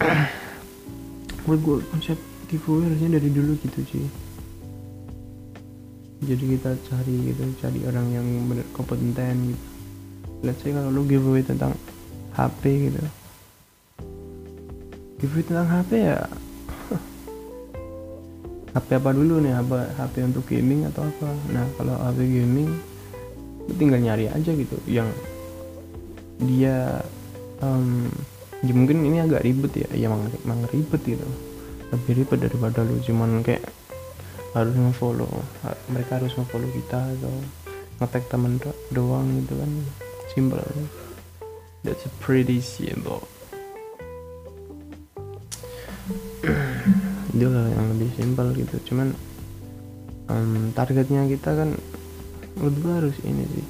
menurut 1.46 1.60
gue 1.62 1.76
konsep 1.92 2.18
giveaway 2.50 2.88
harusnya 2.90 3.20
dari 3.20 3.30
dulu 3.30 3.54
gitu 3.60 3.80
sih 3.84 4.08
jadi 6.20 6.44
kita 6.56 6.76
cari 6.84 7.32
gitu 7.32 7.44
cari 7.64 7.80
orang 7.88 8.06
yang 8.12 8.26
bener 8.44 8.68
kompeten 8.76 9.56
gitu. 9.56 9.66
Let's 10.44 10.60
say 10.60 10.72
kalau 10.72 10.92
lu 10.92 11.08
giveaway 11.08 11.40
tentang 11.40 11.72
HP 12.36 12.92
gitu. 12.92 13.00
Giveaway 15.20 15.44
tentang 15.48 15.68
HP 15.68 15.90
ya 15.96 16.20
HP 18.76 18.88
apa 19.00 19.10
dulu 19.16 19.40
nih? 19.40 19.52
HP, 19.56 19.72
HP 19.96 20.14
untuk 20.28 20.44
gaming 20.44 20.84
atau 20.92 21.08
apa? 21.08 21.28
Nah 21.56 21.64
kalau 21.80 21.96
HP 21.96 22.18
gaming 22.28 22.68
tinggal 23.76 24.00
nyari 24.00 24.26
aja 24.30 24.50
gitu. 24.54 24.76
Yang 24.88 25.12
dia 26.40 27.04
um, 27.60 28.08
ya 28.64 28.72
mungkin 28.72 29.04
ini 29.04 29.20
agak 29.20 29.44
ribet 29.44 29.72
ya. 29.76 29.88
Ya 29.92 30.06
emang, 30.08 30.26
emang 30.42 30.64
ribet 30.70 31.02
gitu. 31.04 31.28
Lebih 31.90 32.24
ribet 32.24 32.38
daripada 32.46 32.86
lu. 32.86 32.98
Cuman 33.02 33.42
kayak 33.44 33.66
harus 34.56 34.74
nge-follow. 34.74 35.30
Mereka 35.90 36.22
harus 36.22 36.34
nge-follow 36.34 36.70
kita 36.74 37.00
atau 37.18 37.34
nge-tag 38.00 38.24
temen 38.32 38.56
do 38.56 38.72
doang 38.90 39.26
gitu 39.44 39.54
kan. 39.58 39.70
Simple. 40.32 40.64
That's 41.82 42.04
pretty 42.20 42.60
simple. 42.60 43.24
Itu 47.30 47.46
yang 47.46 47.86
lebih 47.96 48.10
simpel 48.18 48.52
gitu. 48.52 48.76
Cuman 48.90 49.14
um, 50.28 50.74
targetnya 50.76 51.24
kita 51.30 51.56
kan 51.56 51.70
menurut 52.58 52.76
gua 52.82 52.92
harus 53.02 53.16
ini 53.22 53.44
sih. 53.50 53.66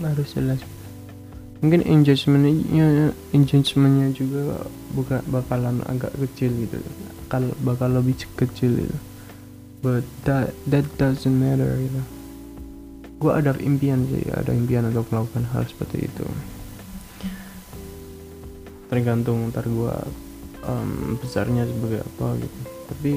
Harus 0.00 0.28
jelas. 0.32 0.60
Mungkin 1.64 1.80
engagementnya 1.88 3.12
engagementnya 3.32 4.12
juga 4.12 4.68
bukan 4.92 5.20
bakalan 5.32 5.80
agak 5.88 6.12
kecil 6.20 6.52
gitu. 6.64 6.76
Kalau 7.32 7.52
bakal 7.64 7.96
lebih 7.96 8.20
kecil 8.36 8.84
gitu. 8.84 8.96
But 9.84 10.04
that 10.24 10.56
that 10.68 10.84
doesn't 10.96 11.36
matter 11.36 11.76
gitu 11.80 12.00
gue 13.24 13.32
ada 13.32 13.56
impian 13.56 14.04
sih 14.12 14.28
ada 14.28 14.52
impian 14.52 14.84
untuk 14.84 15.08
melakukan 15.08 15.48
hal 15.56 15.64
seperti 15.64 16.12
itu. 16.12 16.26
Tergantung 18.92 19.48
ntar 19.48 19.64
gue 19.64 19.94
um, 20.68 21.16
besarnya 21.16 21.64
sebagai 21.64 22.04
apa 22.04 22.36
gitu. 22.36 22.60
Tapi 22.92 23.12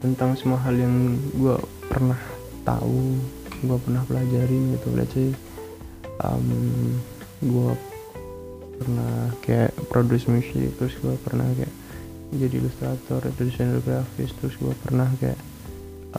tentang 0.00 0.36
semua 0.36 0.60
hal 0.60 0.76
yang 0.76 1.16
gue 1.36 1.56
pernah 1.88 2.18
tahu 2.66 3.16
gue 3.64 3.78
pernah 3.80 4.02
pelajarin 4.04 4.76
gitu. 4.76 4.88
Let's 4.92 5.14
say 5.16 5.32
um, 6.20 6.48
gue 7.40 7.70
pernah 8.76 9.32
kayak 9.40 9.72
produce 9.88 10.28
musik 10.28 10.76
terus 10.76 10.92
gue 11.00 11.16
pernah 11.24 11.48
kayak 11.56 11.72
jadi 12.36 12.60
ilustrator 12.60 13.22
desainer 13.38 13.80
grafis 13.80 14.34
terus 14.36 14.54
gue 14.60 14.74
pernah 14.84 15.08
kayak 15.16 15.40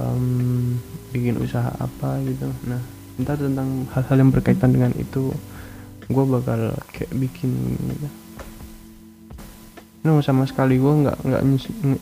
um, 0.02 0.78
bikin 1.14 1.38
usaha 1.38 1.70
apa 1.78 2.18
gitu. 2.26 2.50
Nah 2.66 2.82
entar 3.18 3.38
tentang 3.38 3.86
hal-hal 3.94 4.18
yang 4.18 4.32
berkaitan 4.34 4.74
dengan 4.74 4.94
itu 4.98 5.30
gue 6.08 6.26
bakal 6.26 6.74
kayak 6.96 7.14
bikin 7.14 7.78
gitu. 7.78 8.10
No 10.08 10.24
sama 10.24 10.48
sekali 10.50 10.82
gue 10.82 10.94
nggak 11.06 11.18
nggak 11.22 11.44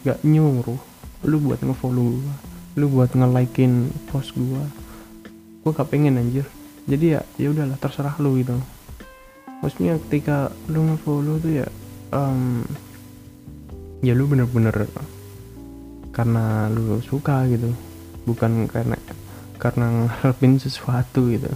nggak 0.06 0.20
nyuruh 0.24 0.95
lu 1.26 1.42
buat 1.42 1.60
ngefollow 1.60 2.22
gue 2.22 2.36
lu 2.76 2.92
buat 2.92 3.12
nge-likein 3.16 3.90
post 4.12 4.36
gue 4.36 4.64
gue 5.66 5.74
gak 5.74 5.90
pengen 5.90 6.22
anjir. 6.22 6.46
Jadi 6.86 7.18
ya 7.18 7.26
ya 7.42 7.50
udahlah 7.50 7.74
terserah 7.82 8.14
lu 8.22 8.38
gitu. 8.38 8.54
Maksudnya 9.66 9.98
ketika 10.06 10.54
lu 10.70 10.86
ngefollow 10.94 11.42
tuh 11.42 11.66
ya 11.66 11.68
um, 12.14 12.62
ya 14.06 14.14
lu 14.14 14.30
bener-bener 14.30 14.86
karena 16.14 16.70
lu 16.70 17.02
suka 17.02 17.50
gitu. 17.50 17.74
Bukan 18.30 18.70
karena 18.70 18.94
karena 19.58 20.06
ngarepin 20.06 20.62
sesuatu 20.62 21.34
gitu. 21.34 21.50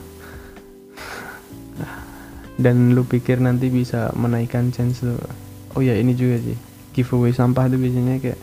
Dan 2.58 2.98
lu 2.98 3.06
pikir 3.06 3.38
nanti 3.38 3.70
bisa 3.70 4.10
menaikkan 4.18 4.74
chance 4.74 5.06
lu. 5.06 5.22
Oh 5.78 5.86
ya 5.86 5.94
ini 5.94 6.18
juga 6.18 6.42
sih. 6.42 6.58
Giveaway 6.98 7.30
sampah 7.30 7.70
tuh 7.70 7.78
biasanya 7.78 8.18
kayak 8.18 8.42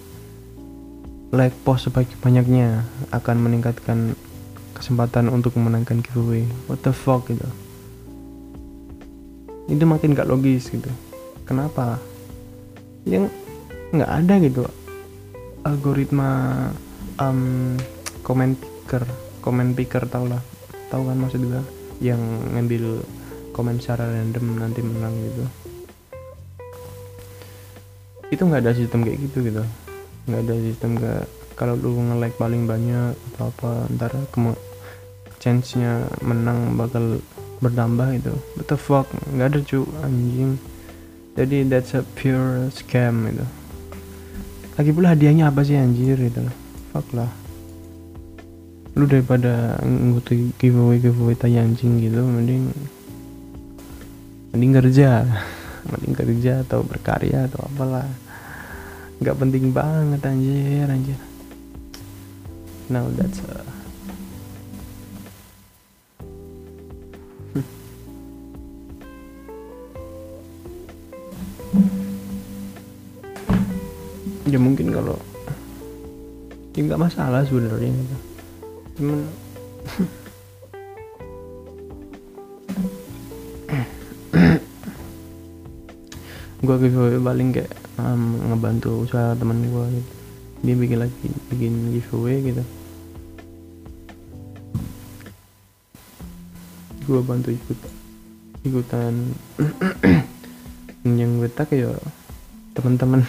like 1.35 1.55
post 1.67 1.91
sebanyak 1.91 2.15
banyaknya 2.23 2.87
akan 3.11 3.43
meningkatkan 3.43 4.15
kesempatan 4.77 5.27
untuk 5.33 5.59
memenangkan 5.59 6.05
giveaway. 6.05 6.47
What 6.71 6.87
the 6.87 6.95
fuck 6.95 7.27
gitu. 7.27 7.47
Itu 9.67 9.83
makin 9.89 10.15
gak 10.15 10.31
logis 10.31 10.71
gitu. 10.71 10.87
Kenapa? 11.49 11.99
Yang 13.03 13.35
nggak 13.91 14.11
ada 14.11 14.35
gitu. 14.43 14.63
Algoritma 15.67 16.31
um, 17.19 17.75
comment 18.23 18.55
picker 18.55 19.03
comment 19.43 19.71
picker 19.75 20.07
tau 20.07 20.31
lah. 20.31 20.43
Tahu 20.91 21.11
kan 21.11 21.19
maksud 21.19 21.43
gue 21.43 21.63
yang 21.99 22.21
ngambil 22.55 23.03
komen 23.51 23.83
secara 23.83 24.07
random 24.07 24.63
nanti 24.63 24.83
menang 24.85 25.15
gitu. 25.27 25.45
Itu 28.31 28.43
nggak 28.47 28.63
ada 28.63 28.75
sistem 28.75 29.03
kayak 29.03 29.19
gitu 29.27 29.43
gitu 29.43 29.67
nggak 30.27 30.43
ada 30.43 30.55
sistem 30.59 30.91
kayak 30.99 31.27
kalau 31.57 31.75
lu 31.79 31.97
nge-like 31.97 32.37
paling 32.37 32.69
banyak 32.69 33.17
atau 33.33 33.49
apa 33.49 33.71
ntar 33.97 34.13
chance 35.41 35.79
nya 35.79 36.05
menang 36.21 36.75
bakal 36.75 37.23
bertambah 37.63 38.19
itu 38.19 38.35
what 38.59 38.67
the 38.67 38.77
fuck? 38.77 39.07
Nggak 39.31 39.47
ada 39.55 39.59
cu 39.63 39.81
anjing. 40.03 40.59
Jadi 41.37 41.69
that's 41.69 41.95
a 41.95 42.03
pure 42.17 42.69
scam 42.73 43.29
itu 43.31 43.47
lagi 44.77 44.93
pula 44.93 45.17
hadiahnya 45.17 45.49
apa 45.49 45.65
sih 45.65 45.73
anjir 45.73 46.21
itu 46.21 46.45
fuck 46.93 47.07
lah. 47.17 47.33
Lu 48.93 49.09
daripada 49.09 49.81
ngikuti 49.81 50.53
giveaway 50.61 51.01
giveaway 51.01 51.33
tai 51.33 51.57
anjing 51.57 51.97
gitu 52.03 52.21
mending 52.21 52.69
mending 54.53 54.73
kerja. 54.77 55.11
Mending 55.87 56.19
kerja 56.19 56.67
atau 56.67 56.83
berkarya 56.83 57.47
atau 57.47 57.63
apalah 57.63 58.11
nggak 59.17 59.37
penting 59.41 59.73
banget 59.73 60.21
anjir 60.29 60.85
anjir 60.85 61.21
now 62.93 63.09
that's 63.17 63.41
uh, 63.49 63.65
ya 74.47 74.59
mungkin 74.63 74.95
kalau 74.95 75.19
ya 76.77 76.81
nggak 76.85 77.01
masalah 77.01 77.43
sebenarnya 77.43 77.91
gitu. 77.91 78.17
cuman 79.01 79.19
gue 86.67 86.83
giveaway 86.83 87.23
paling 87.23 87.55
kayak 87.55 87.71
um, 88.03 88.43
ngebantu 88.51 89.07
usaha 89.07 89.39
teman 89.39 89.63
gue 89.63 90.03
gitu. 90.03 90.13
Dia 90.67 90.75
bikin 90.75 90.99
lagi 90.99 91.15
bikin 91.55 91.95
giveaway 91.95 92.43
gitu. 92.43 92.67
Gue 97.07 97.23
bantu 97.23 97.55
ikut 97.55 97.79
ikutan 98.67 99.31
yang 101.07 101.39
gue 101.39 101.47
tak 101.47 101.71
ya 101.71 101.95
teman-teman 102.75 103.23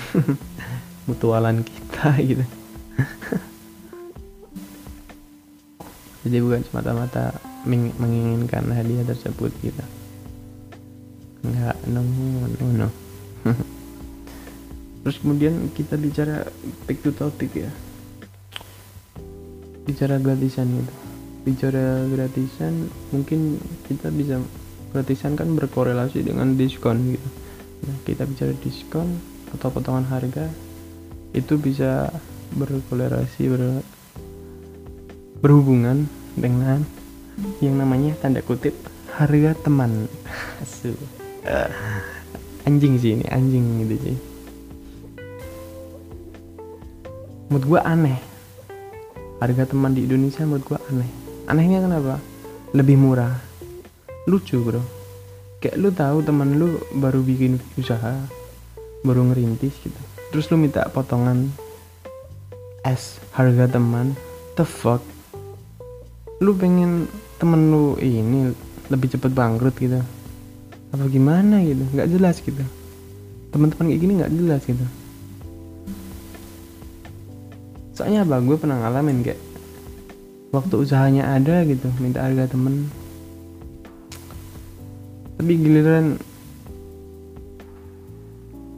mutualan 1.08 1.62
kita 1.62 2.17
gitu. 2.34 2.41
Jadi 6.26 6.38
bukan 6.41 6.65
semata-mata 6.65 7.38
menginginkan 7.69 8.65
hadiah 8.73 9.06
tersebut 9.06 9.54
gitu. 9.62 9.86
Nggak 11.45 11.78
no 11.86 12.02
no 12.58 12.65
no 12.82 13.07
terus 15.05 15.17
kemudian 15.23 15.71
kita 15.71 15.95
bicara 15.95 16.47
back 16.83 16.99
to 17.03 17.12
topic 17.15 17.51
ya. 17.55 17.71
Bicara 19.88 20.19
gratisan 20.19 20.67
gitu. 20.83 20.93
Bicara 21.47 22.03
gratisan 22.12 22.91
mungkin 23.15 23.55
kita 23.88 24.12
bisa 24.12 24.43
gratisan 24.91 25.39
kan 25.39 25.55
berkorelasi 25.55 26.27
dengan 26.27 26.60
diskon 26.60 27.15
gitu. 27.15 27.29
Nah 27.88 27.95
kita 28.03 28.27
bicara 28.27 28.51
diskon 28.60 29.19
atau 29.55 29.71
potongan 29.71 30.03
harga 30.12 30.51
itu 31.31 31.55
bisa 31.55 32.12
berkorelasi 32.55 33.43
ber, 33.47 33.62
berhubungan 35.39 36.07
dengan 36.36 36.83
yang 37.62 37.77
namanya 37.77 38.17
tanda 38.17 38.41
kutip 38.41 38.73
harga 39.13 39.53
teman. 39.62 40.10
Asu. 40.63 40.93
anjing 42.67 42.99
sih 42.99 43.15
ini 43.15 43.25
anjing 43.32 43.63
gitu 43.88 43.95
sih 44.03 44.17
menurut 47.47 47.65
gue 47.67 47.80
aneh. 47.80 48.19
Harga 49.39 49.69
teman 49.69 49.95
di 49.95 50.03
Indonesia 50.03 50.43
menurut 50.43 50.65
gue 50.67 50.80
aneh. 50.91 51.10
Anehnya 51.47 51.80
kenapa? 51.80 52.19
Lebih 52.75 52.99
murah. 52.99 53.39
Lucu 54.27 54.60
bro. 54.60 54.84
Kayak 55.63 55.75
lu 55.80 55.89
tahu 55.89 56.17
teman 56.21 56.60
lu 56.60 56.77
baru 56.99 57.23
bikin 57.23 57.58
usaha 57.80 58.19
baru 59.01 59.32
ngerintis 59.32 59.80
gitu. 59.80 60.01
Terus 60.36 60.51
lu 60.51 60.60
minta 60.60 60.84
potongan 60.91 61.47
es 62.84 63.23
harga 63.32 63.80
teman. 63.80 64.13
The 64.60 64.67
fuck? 64.67 64.99
Lu 66.43 66.51
pengen 66.60 67.08
temen 67.39 67.71
lu 67.71 67.95
ini 68.03 68.51
lebih 68.91 69.08
cepet 69.13 69.32
bangkrut 69.32 69.75
gitu 69.80 70.03
apa 70.93 71.04
gimana 71.12 71.63
gitu? 71.63 71.84
Nggak 71.93 72.10
jelas 72.12 72.36
gitu. 72.39 72.63
Teman-teman 73.52 73.91
kayak 73.91 74.02
gini 74.02 74.13
nggak 74.19 74.34
jelas 74.34 74.62
gitu. 74.63 74.86
Soalnya 77.97 78.28
apa? 78.28 78.39
Gue 78.43 78.56
pernah 78.60 78.78
ngalamin 78.84 79.26
kayak 79.26 79.41
waktu 80.54 80.76
usahanya 80.80 81.34
ada 81.34 81.65
gitu 81.65 81.89
minta 82.00 82.23
harga 82.23 82.54
temen. 82.54 82.88
Tapi 85.38 85.52
giliran 85.58 86.17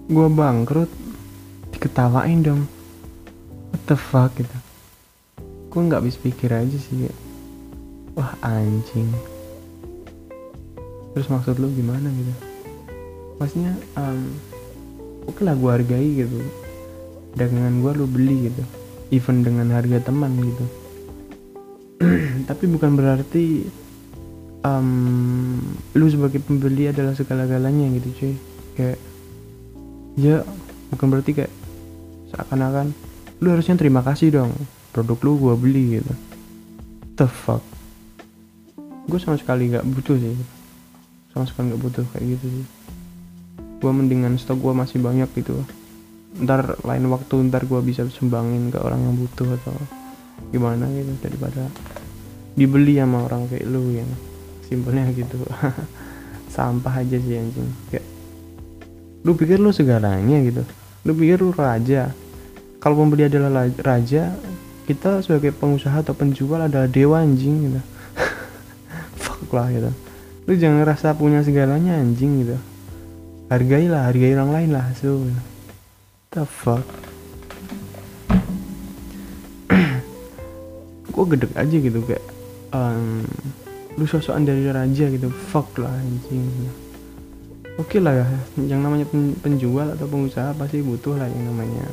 gue 0.10 0.28
bangkrut 0.28 0.92
diketawain 1.76 2.42
dong. 2.42 2.62
What 3.70 3.82
the 3.86 3.98
fuck 3.98 4.34
gitu. 4.40 4.58
Gue 5.70 5.82
nggak 5.86 6.02
bisa 6.02 6.18
pikir 6.20 6.50
aja 6.50 6.78
sih 6.78 7.10
wah 8.20 8.36
anjing 8.44 9.08
terus 11.20 11.36
maksud 11.36 11.60
lu 11.60 11.68
gimana 11.76 12.08
gitu? 12.16 12.32
Maksudnya 13.44 13.76
um, 14.00 14.32
oke 15.28 15.44
lah 15.44 15.52
gue 15.52 15.68
hargai 15.68 16.08
gitu. 16.24 16.40
Dagangan 17.36 17.84
gue 17.84 17.92
lu 17.92 18.08
beli 18.08 18.48
gitu. 18.48 18.64
Even 19.12 19.44
dengan 19.44 19.68
harga 19.76 20.00
teman 20.00 20.32
gitu. 20.40 20.66
Tapi 22.48 22.64
bukan 22.72 22.96
berarti 22.96 23.68
um, 24.64 25.60
lu 25.92 26.08
sebagai 26.08 26.40
pembeli 26.40 26.88
adalah 26.88 27.12
segala-galanya 27.12 28.00
gitu 28.00 28.08
cuy. 28.16 28.34
Kayak 28.80 28.98
ya 30.16 30.48
bukan 30.96 31.08
berarti 31.12 31.36
kayak 31.36 31.52
seakan-akan 32.32 32.96
lu 33.44 33.52
harusnya 33.52 33.76
terima 33.76 34.08
kasih 34.08 34.40
dong 34.40 34.56
produk 34.96 35.20
lu 35.28 35.32
gua 35.36 35.60
beli 35.60 36.00
gitu. 36.00 36.14
The 37.20 37.28
fuck? 37.28 37.60
Gue 39.12 39.20
sama 39.20 39.36
sekali 39.36 39.68
nggak 39.68 39.84
butuh 39.84 40.16
sih 40.16 40.59
sama 41.34 41.46
sekali 41.46 41.72
nggak 41.72 41.82
butuh 41.82 42.06
kayak 42.14 42.26
gitu 42.38 42.46
sih. 42.50 42.66
Gue 43.80 43.92
mendingan 43.94 44.36
stok 44.42 44.60
gue 44.60 44.74
masih 44.74 44.98
banyak 45.00 45.30
gitu. 45.38 45.62
Ntar 46.42 46.82
lain 46.84 47.06
waktu 47.10 47.36
ntar 47.50 47.66
gue 47.70 47.80
bisa 47.86 48.06
sumbangin 48.10 48.74
ke 48.74 48.80
orang 48.82 49.02
yang 49.02 49.16
butuh 49.18 49.50
atau 49.62 49.76
gimana 50.50 50.90
gitu 50.90 51.14
daripada 51.22 51.68
dibeli 52.58 52.98
sama 52.98 53.30
orang 53.30 53.46
kayak 53.48 53.66
lu 53.70 53.94
yang 53.94 54.10
simpelnya 54.66 55.06
gitu. 55.14 55.38
Sampah 56.56 57.06
aja 57.06 57.18
sih 57.22 57.36
anjing. 57.38 57.70
Kayak 57.94 58.06
lu 59.22 59.32
pikir 59.38 59.62
lu 59.62 59.70
segalanya 59.70 60.42
gitu? 60.42 60.66
Lu 61.06 61.14
pikir 61.14 61.40
lu 61.46 61.54
raja? 61.54 62.12
Kalau 62.80 62.96
pembeli 62.96 63.28
adalah 63.28 63.68
raja 63.84 64.34
kita 64.90 65.22
sebagai 65.22 65.54
pengusaha 65.54 66.02
atau 66.02 66.18
penjual 66.18 66.58
adalah 66.58 66.90
dewa 66.90 67.22
anjing 67.22 67.70
gitu. 67.70 67.82
Fuck 69.22 69.54
lah 69.54 69.70
gitu 69.70 70.09
lu 70.50 70.58
jangan 70.58 70.82
rasa 70.82 71.14
punya 71.14 71.46
segalanya 71.46 72.02
anjing 72.02 72.42
gitu. 72.42 72.58
Hargailah 73.54 74.10
hargai 74.10 74.34
orang 74.34 74.50
lain 74.50 74.70
lah 74.74 74.90
so. 74.98 75.22
The 76.34 76.42
fuck? 76.42 76.82
Gue 81.14 81.26
gedek 81.38 81.54
aja 81.54 81.76
gitu 81.78 82.02
kayak 82.02 82.26
um, 82.74 83.22
lu 83.94 84.10
sosokan 84.10 84.50
dari 84.50 84.66
raja 84.66 85.06
gitu. 85.14 85.30
Fuck 85.30 85.78
lah 85.78 85.94
anjing. 85.94 86.50
Oke 87.78 88.02
okay 88.02 88.02
lah 88.02 88.18
ya 88.18 88.26
yang 88.66 88.82
namanya 88.82 89.06
penjual 89.46 89.86
atau 89.94 90.10
pengusaha 90.10 90.58
pasti 90.58 90.82
butuh 90.82 91.14
lah 91.14 91.30
yang 91.30 91.54
namanya 91.54 91.86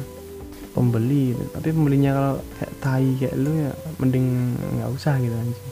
pembeli 0.73 1.37
gitu. 1.37 1.45
tapi 1.57 1.73
pembelinya 1.77 2.11
kalau 2.13 2.35
kayak 2.57 2.73
tai 2.81 3.09
kayak 3.21 3.37
lu 3.37 3.53
ya 3.53 3.73
mending 4.01 4.57
nggak 4.81 4.91
usah 4.97 5.21
gitu 5.21 5.37
anjing. 5.37 5.69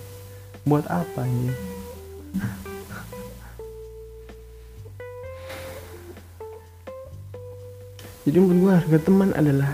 Buat 0.68 0.84
apa 0.92 1.24
anjing 1.24 1.56
jadi 8.24 8.40
menurut 8.40 8.56
gue 8.56 8.72
harga 8.72 8.98
teman 9.04 9.30
adalah 9.36 9.72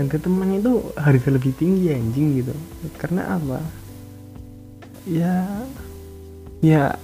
harga 0.00 0.18
teman 0.24 0.56
itu 0.56 0.80
harga 0.96 1.28
lebih 1.28 1.52
tinggi 1.52 1.92
anjing 1.92 2.40
gitu. 2.40 2.54
Karena 2.96 3.36
apa? 3.36 3.60
Ya 5.04 5.44
ya 6.64 6.96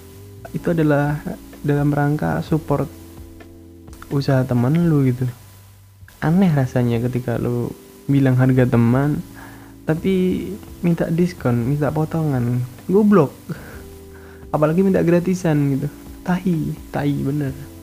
itu 0.57 0.73
adalah 0.73 1.21
dalam 1.61 1.93
rangka 1.93 2.41
support 2.41 2.89
usaha 4.09 4.41
teman 4.49 4.89
lu 4.89 5.05
gitu. 5.13 5.29
Aneh 6.25 6.49
rasanya 6.49 7.05
ketika 7.05 7.37
lu 7.37 7.69
bilang 8.09 8.41
harga 8.41 8.65
teman 8.65 9.21
tapi 9.85 10.49
minta 10.81 11.13
diskon 11.13 11.77
minta 11.77 11.93
potongan. 11.93 12.65
Goblok. 12.89 13.37
Apalagi 14.49 14.81
minta 14.81 15.05
gratisan 15.05 15.77
gitu. 15.77 15.93
Tahi 16.25 16.73
tahi 16.89 17.17
bener 17.21 17.78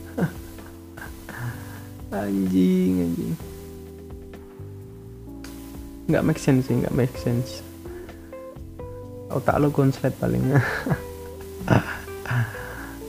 anjing 2.24 3.04
anjing. 3.04 3.34
Nggak 6.08 6.24
make 6.24 6.40
sense 6.40 6.70
sih 6.70 6.80
nggak 6.80 6.96
make 6.96 7.16
sense. 7.20 7.60
Otak 9.28 9.60
lo 9.60 9.68
konslet 9.68 10.16
paling. 10.16 10.40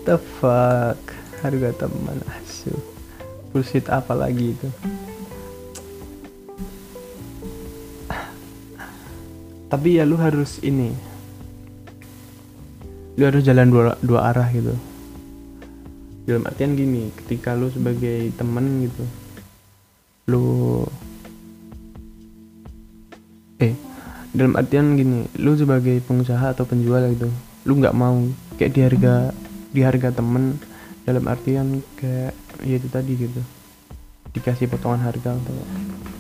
The 0.08 0.20
fuck? 0.40 1.00
Harga 1.40 1.70
teman 1.78 2.20
asu. 2.36 2.74
Bullshit 3.54 3.88
apa 3.88 4.18
lagi 4.18 4.52
itu? 4.58 4.68
Tapi 9.68 10.00
ya 10.00 10.04
lu 10.04 10.18
harus 10.18 10.60
ini. 10.66 10.92
Lu 13.20 13.24
harus 13.28 13.44
jalan 13.46 13.70
dua, 13.70 13.96
dua 14.02 14.32
arah 14.34 14.48
gitu 14.52 14.97
dalam 16.28 16.44
artian 16.44 16.76
gini 16.76 17.10
ketika 17.24 17.56
lu 17.56 17.72
sebagai 17.72 18.36
temen 18.36 18.84
gitu 18.84 19.04
lu 20.28 20.84
eh 23.64 23.74
dalam 24.36 24.60
artian 24.60 25.00
gini 25.00 25.32
lu 25.40 25.56
sebagai 25.56 26.04
pengusaha 26.04 26.52
atau 26.52 26.68
penjual 26.68 27.02
gitu 27.16 27.32
lu 27.64 27.80
nggak 27.80 27.96
mau 27.96 28.28
kayak 28.60 28.72
di 28.76 28.82
harga 28.84 29.16
di 29.72 29.82
harga 29.82 30.12
temen 30.12 30.60
dalam 31.08 31.24
artian 31.32 31.80
kayak 31.96 32.36
ya 32.68 32.76
itu 32.76 32.92
tadi 32.92 33.16
gitu 33.16 33.42
dikasih 34.38 34.70
potongan 34.70 35.02
harga 35.02 35.34
atau 35.34 35.58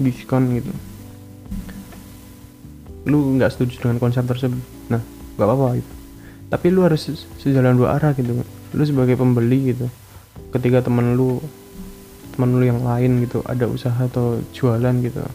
diskon 0.01 0.57
gitu. 0.57 0.71
Lu 3.05 3.37
nggak 3.37 3.53
setuju 3.53 3.85
dengan 3.85 4.01
konsep 4.01 4.25
tersebut? 4.25 4.59
Nah 4.89 5.01
nggak 5.37 5.47
apa-apa 5.47 5.67
gitu. 5.77 5.93
Tapi 6.47 6.65
lu 6.71 6.81
harus 6.81 7.03
sejalan 7.37 7.77
dua 7.77 7.99
arah 7.99 8.17
gitu 8.17 8.41
lu 8.77 8.85
sebagai 8.85 9.17
pembeli 9.17 9.73
gitu. 9.73 9.89
Ketika 10.53 10.85
temen 10.85 11.17
lu 11.17 11.41
temen 12.37 12.53
lu 12.53 12.63
yang 12.63 12.85
lain 12.85 13.25
gitu 13.25 13.41
ada 13.41 13.65
usaha 13.65 13.97
atau 13.97 14.37
jualan 14.53 14.93
gitu 15.01 15.25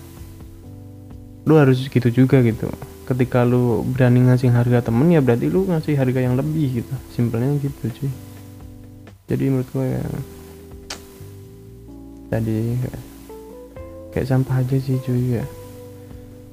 lu 1.43 1.59
harus 1.59 1.83
gitu 1.91 2.07
juga 2.07 2.39
gitu. 2.47 2.71
Ketika 3.03 3.43
lu 3.43 3.83
berani 3.83 4.31
ngasih 4.31 4.55
harga 4.55 4.87
temen 4.87 5.11
ya 5.11 5.19
berarti 5.19 5.51
lu 5.51 5.67
ngasih 5.67 5.99
harga 5.99 6.23
yang 6.23 6.39
lebih 6.39 6.87
gitu. 6.87 6.95
Simpelnya 7.11 7.59
gitu 7.59 7.91
cuy. 7.91 8.11
Jadi 9.27 9.45
menurut 9.51 9.69
gue 9.75 9.87
ya 9.91 10.07
tadi 12.31 12.79
kayak 14.15 14.29
sampah 14.31 14.63
aja 14.63 14.79
sih 14.79 15.03
cuy 15.03 15.43
ya. 15.43 15.45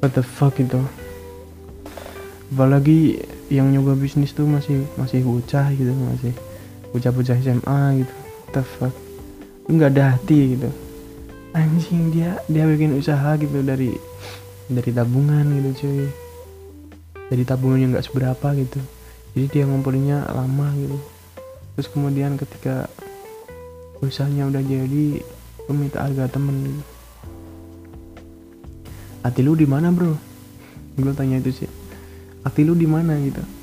What 0.02 0.18
the 0.18 0.26
fuck 0.26 0.58
itu 0.58 0.82
apalagi 2.50 3.22
yang 3.54 3.70
nyoba 3.70 3.94
bisnis 3.94 4.34
tuh 4.34 4.50
masih 4.50 4.82
masih 4.98 5.22
bocah 5.22 5.70
gitu 5.78 5.94
masih 5.94 6.34
bocah-bocah 6.94 7.38
SMA 7.42 7.82
gitu. 8.04 8.14
What 8.14 8.50
the 8.54 8.62
fuck? 8.66 8.96
Lu 9.70 9.78
nggak 9.78 9.92
ada 9.94 10.18
hati 10.18 10.58
gitu. 10.58 10.70
Anjing 11.54 12.14
dia 12.14 12.42
dia 12.50 12.66
bikin 12.66 12.98
usaha 12.98 13.38
gitu 13.38 13.62
dari 13.62 13.94
dari 14.70 14.92
tabungan 14.94 15.46
gitu 15.62 15.70
cuy. 15.86 16.08
Dari 17.30 17.44
tabungan 17.46 17.78
yang 17.78 17.90
nggak 17.94 18.06
seberapa 18.10 18.48
gitu. 18.58 18.82
Jadi 19.38 19.46
dia 19.54 19.64
ngumpulinnya 19.70 20.26
lama 20.34 20.74
gitu. 20.78 20.98
Terus 21.78 21.88
kemudian 21.94 22.34
ketika 22.38 22.90
usahanya 24.02 24.50
udah 24.50 24.64
jadi 24.66 25.22
lu 25.70 25.74
minta 25.78 26.02
harga 26.02 26.26
temen. 26.34 26.56
Gitu 26.66 26.86
hati 29.20 29.44
lu 29.44 29.54
di 29.54 29.68
mana 29.68 29.92
bro? 29.92 30.16
Gue 30.96 31.14
tanya 31.14 31.38
itu 31.38 31.64
sih. 31.64 31.70
Hati 32.42 32.64
lu 32.64 32.74
di 32.74 32.88
mana 32.88 33.20
gitu 33.20 33.59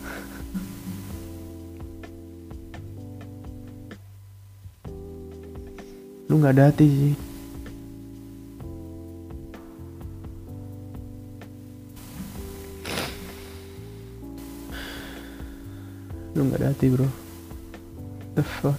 lu 6.36 6.44
nggak 6.44 6.52
ada 6.60 6.68
hati 6.68 6.84
sih. 6.84 7.14
Lu 16.36 16.44
nggak 16.44 16.60
ada 16.60 16.68
hati 16.76 16.86
bro. 16.92 17.08
The 18.36 18.44
fuck? 18.44 18.76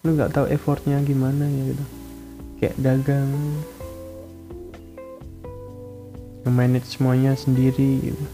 Lu 0.00 0.16
nggak 0.16 0.32
tahu 0.32 0.48
effortnya 0.48 0.96
gimana 1.04 1.44
ya 1.44 1.76
gitu. 1.76 1.84
Kayak 2.56 2.76
dagang. 2.80 3.28
Manage 6.48 6.88
semuanya 6.88 7.36
sendiri 7.36 8.00
gitu. 8.00 8.24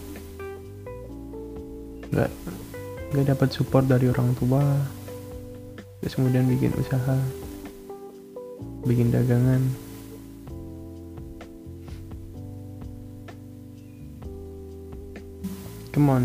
Nggak 2.15 2.31
nggak 3.11 3.25
dapat 3.35 3.51
support 3.51 3.83
dari 3.83 4.07
orang 4.07 4.31
tua. 4.39 4.63
Terus 5.99 6.15
kemudian 6.15 6.47
bikin 6.47 6.71
usaha 6.79 7.42
bikin 8.83 9.15
dagangan. 9.15 9.63
Come 15.93 16.09
on. 16.09 16.23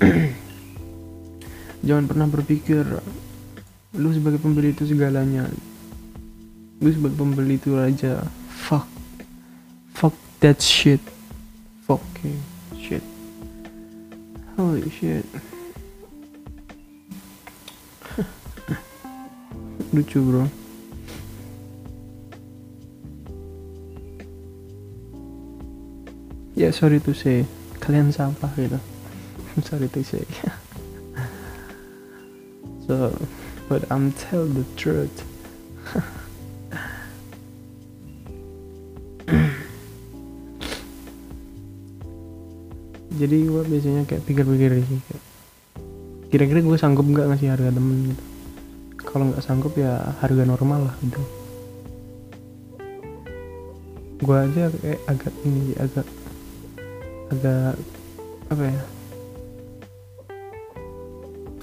Jangan 1.86 2.04
pernah 2.08 2.26
berpikir 2.26 2.82
lu 3.92 4.08
sebagai 4.16 4.40
pembeli 4.40 4.72
itu 4.72 4.88
segalanya. 4.88 5.46
Lu 6.80 6.88
sebagai 6.90 7.20
pembeli 7.20 7.60
itu 7.60 7.76
raja. 7.76 8.24
Fuck. 8.66 8.88
Fuck 9.94 10.16
that 10.40 10.58
shit. 10.58 11.04
Fucking 11.84 12.40
shit. 12.80 13.04
Holy 14.56 14.88
shit. 14.88 15.28
Lucu 19.92 20.24
bro 20.24 20.61
ya 26.62 26.70
yeah, 26.70 26.78
sorry 26.78 27.02
to 27.02 27.10
say. 27.10 27.42
Kalian 27.82 28.14
sampah 28.14 28.54
gitu. 28.54 28.78
Sorry 29.66 29.90
to 29.90 30.06
say. 30.06 30.22
So 32.86 33.10
but 33.66 33.82
I'm 33.90 34.14
tell 34.14 34.46
the 34.46 34.62
truth. 34.78 35.26
Jadi 43.18 43.36
gue 43.46 43.62
biasanya 43.66 44.02
kayak 44.06 44.22
pikir-pikir 44.26 44.82
sih 44.82 44.98
kayak 45.06 45.22
kira-kira 46.30 46.58
gue 46.62 46.78
sanggup 46.78 47.06
nggak 47.06 47.26
ngasih 47.34 47.54
harga 47.54 47.74
temen 47.74 48.14
gitu. 48.14 48.22
Kalau 49.02 49.34
nggak 49.34 49.42
sanggup 49.42 49.74
ya 49.74 50.14
harga 50.22 50.42
normal 50.46 50.90
lah 50.90 50.96
gitu 51.02 51.22
gue 54.22 54.36
aja 54.38 54.70
kayak 54.70 55.00
agak 55.10 55.34
ini 55.42 55.74
agak 55.82 56.06
agak 57.32 57.80
apa 58.52 58.62
ya? 58.68 58.82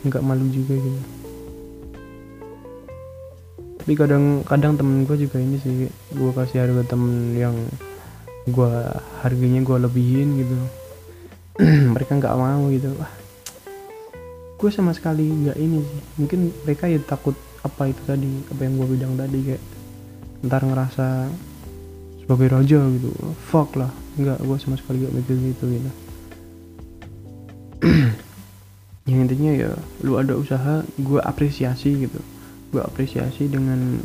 Nggak 0.10 0.26
malu 0.26 0.46
juga 0.50 0.74
gitu. 0.74 1.02
Tapi 3.80 3.94
kadang 3.94 4.42
kadang 4.46 4.74
temen 4.76 5.06
gue 5.06 5.18
juga 5.18 5.38
ini 5.38 5.58
sih 5.62 5.90
gue 5.90 6.32
kasih 6.34 6.66
harga 6.66 6.94
temen 6.98 7.38
yang 7.38 7.56
gue 8.50 8.72
harganya 9.22 9.62
gue 9.62 9.78
lebihin 9.78 10.30
gitu. 10.42 10.58
Mereka 11.94 12.18
nggak 12.18 12.38
mau 12.38 12.66
gitu. 12.74 12.90
Wah. 12.98 13.14
Gue 14.58 14.70
sama 14.74 14.92
sekali 14.98 15.30
nggak 15.30 15.58
ini 15.62 15.80
sih. 15.86 16.02
Mungkin 16.20 16.40
mereka 16.66 16.90
ya 16.90 17.00
takut 17.00 17.38
apa 17.64 17.92
itu 17.92 18.02
tadi 18.04 18.44
apa 18.52 18.62
yang 18.66 18.76
gue 18.76 18.88
bilang 18.92 19.14
tadi 19.16 19.40
kayak 19.40 19.64
ntar 20.44 20.64
ngerasa 20.68 21.32
sebagai 22.26 22.48
raja 22.52 22.80
gitu. 22.92 23.12
Fuck 23.48 23.80
lah 23.80 24.09
nggak 24.20 24.44
gue 24.44 24.58
sama 24.60 24.76
sekali 24.76 25.08
gak 25.08 25.16
mikir 25.16 25.36
gitu 25.40 25.66
gitu 25.72 25.92
yang 29.10 29.26
intinya 29.26 29.52
ya 29.56 29.72
lu 30.04 30.20
ada 30.20 30.36
usaha 30.36 30.84
gue 31.00 31.20
apresiasi 31.24 32.08
gitu. 32.08 32.20
Gue 32.70 32.82
apresiasi 32.84 33.48
dengan 33.48 34.04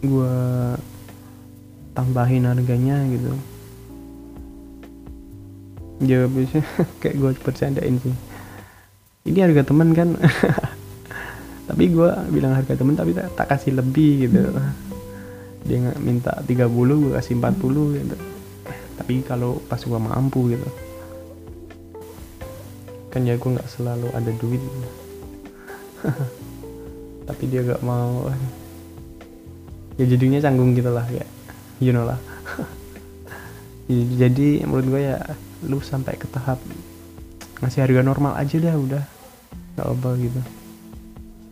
gue 0.00 0.34
tambahin 1.92 2.46
harganya 2.46 3.02
gitu. 3.10 3.32
Ya 5.98 6.30
biasanya 6.30 6.64
kayak 7.02 7.16
gue 7.18 7.30
bercandain 7.42 7.96
sih. 7.98 8.14
Ini 9.28 9.50
harga 9.50 9.66
temen 9.66 9.92
kan? 9.92 10.14
Tapi 11.68 11.84
gue 11.92 12.10
bilang 12.32 12.56
harga 12.56 12.80
temen 12.80 12.96
tapi 12.96 13.12
tak, 13.12 13.28
tak 13.36 13.52
kasih 13.52 13.76
lebih 13.76 14.24
gitu. 14.24 14.40
Dia 15.68 15.76
nggak 15.84 16.00
minta 16.00 16.32
30 16.40 16.64
gue 16.72 17.12
kasih 17.12 17.36
40 17.36 18.00
gitu 18.00 18.16
tapi 18.98 19.22
kalau 19.22 19.62
pas 19.70 19.78
gue 19.78 19.96
mampu 19.98 20.52
gitu 20.52 20.68
kan 23.08 23.24
ya 23.24 23.40
gue 23.40 23.50
nggak 23.50 23.70
selalu 23.72 24.08
ada 24.12 24.30
duit. 24.36 24.62
Tapi 27.28 27.44
dia 27.48 27.64
gak 27.64 27.80
mau. 27.84 28.28
Ya 29.96 30.04
jadinya 30.06 30.38
canggung 30.38 30.76
gitu 30.76 30.92
lah 30.92 31.08
ya 31.08 31.24
you 31.80 31.90
know 31.90 32.04
lah. 32.06 32.20
Jadi 34.20 34.62
menurut 34.68 34.86
gue 34.86 35.02
ya 35.08 35.18
lu 35.66 35.80
sampai 35.80 36.14
ke 36.20 36.28
tahap 36.30 36.60
ngasih 37.58 37.82
harga 37.82 38.04
normal 38.04 38.36
aja 38.36 38.56
dah 38.60 38.76
udah. 38.76 39.04
Gak 39.80 39.88
apa 39.88 40.10
gitu. 40.20 40.40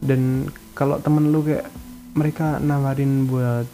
Dan 0.04 0.52
kalau 0.76 1.00
temen 1.00 1.32
lu 1.32 1.40
kayak 1.40 1.66
mereka 2.12 2.60
nawarin 2.60 3.26
buat 3.26 3.66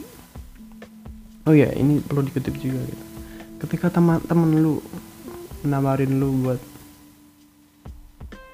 oh 1.47 1.55
ya 1.55 1.75
ini 1.75 1.99
perlu 1.99 2.23
dikutip 2.27 2.55
juga 2.59 2.79
gitu 2.87 3.12
ketika 3.63 3.95
teman-teman 3.95 4.51
lu 4.59 4.75
nawarin 5.63 6.19
lu 6.19 6.35
buat 6.43 6.61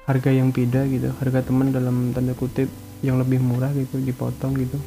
harga 0.05 0.29
yang 0.29 0.53
beda 0.53 0.85
gitu 0.89 1.09
harga 1.17 1.45
temen 1.45 1.73
dalam 1.73 2.13
tanda 2.13 2.37
kutip 2.37 2.69
yang 3.01 3.17
lebih 3.17 3.41
murah 3.41 3.73
gitu 3.73 3.97
dipotong 4.01 4.53
gitu 4.57 4.77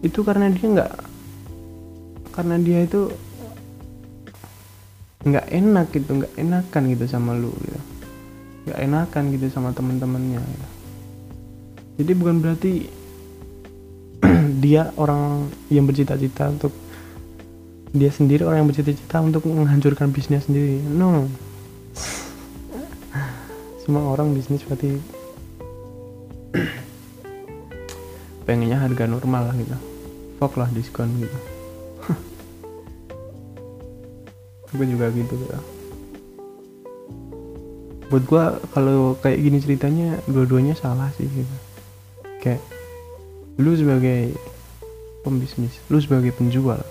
itu 0.00 0.20
karena 0.24 0.48
dia 0.48 0.66
nggak 0.68 0.92
karena 2.32 2.56
dia 2.58 2.78
itu 2.88 3.12
nggak 5.22 5.46
enak 5.52 5.86
gitu 5.94 6.10
nggak 6.18 6.34
enakan 6.34 6.82
gitu 6.90 7.04
sama 7.06 7.36
lu 7.38 7.52
gitu 7.62 7.80
nggak 8.66 8.78
enakan 8.78 9.24
gitu 9.34 9.46
sama 9.52 9.70
teman-temannya 9.76 10.40
gitu. 10.42 10.66
jadi 12.02 12.12
bukan 12.18 12.36
berarti 12.42 12.72
dia 14.64 14.90
orang 14.98 15.46
yang 15.70 15.86
bercita-cita 15.86 16.50
untuk 16.50 16.81
dia 17.92 18.08
sendiri 18.08 18.48
orang 18.48 18.64
yang 18.64 18.68
bercita-cita 18.72 19.20
untuk 19.20 19.44
menghancurkan 19.44 20.08
bisnis 20.12 20.48
sendiri. 20.48 20.80
No. 20.80 21.28
Semua 23.84 24.08
orang 24.16 24.32
bisnis 24.32 24.64
berarti 24.64 24.96
pengennya 28.48 28.80
harga 28.80 29.04
normal 29.04 29.52
lah 29.52 29.56
gitu. 29.60 29.76
Fuck 30.40 30.56
lah 30.56 30.72
diskon 30.72 31.12
gitu. 31.20 31.38
Gue 34.76 34.86
juga 34.88 35.12
gitu 35.12 35.36
gitu 35.36 35.60
buat 38.12 38.28
gue 38.28 38.44
kalau 38.76 39.16
kayak 39.24 39.40
gini 39.40 39.56
ceritanya 39.56 40.20
dua-duanya 40.28 40.76
salah 40.76 41.08
sih 41.16 41.24
gitu. 41.24 41.56
Kayak 42.44 42.60
lu 43.56 43.72
sebagai 43.72 44.36
pembisnis 45.24 45.80
lu 45.88 45.96
sebagai 45.96 46.28
penjual 46.36 46.84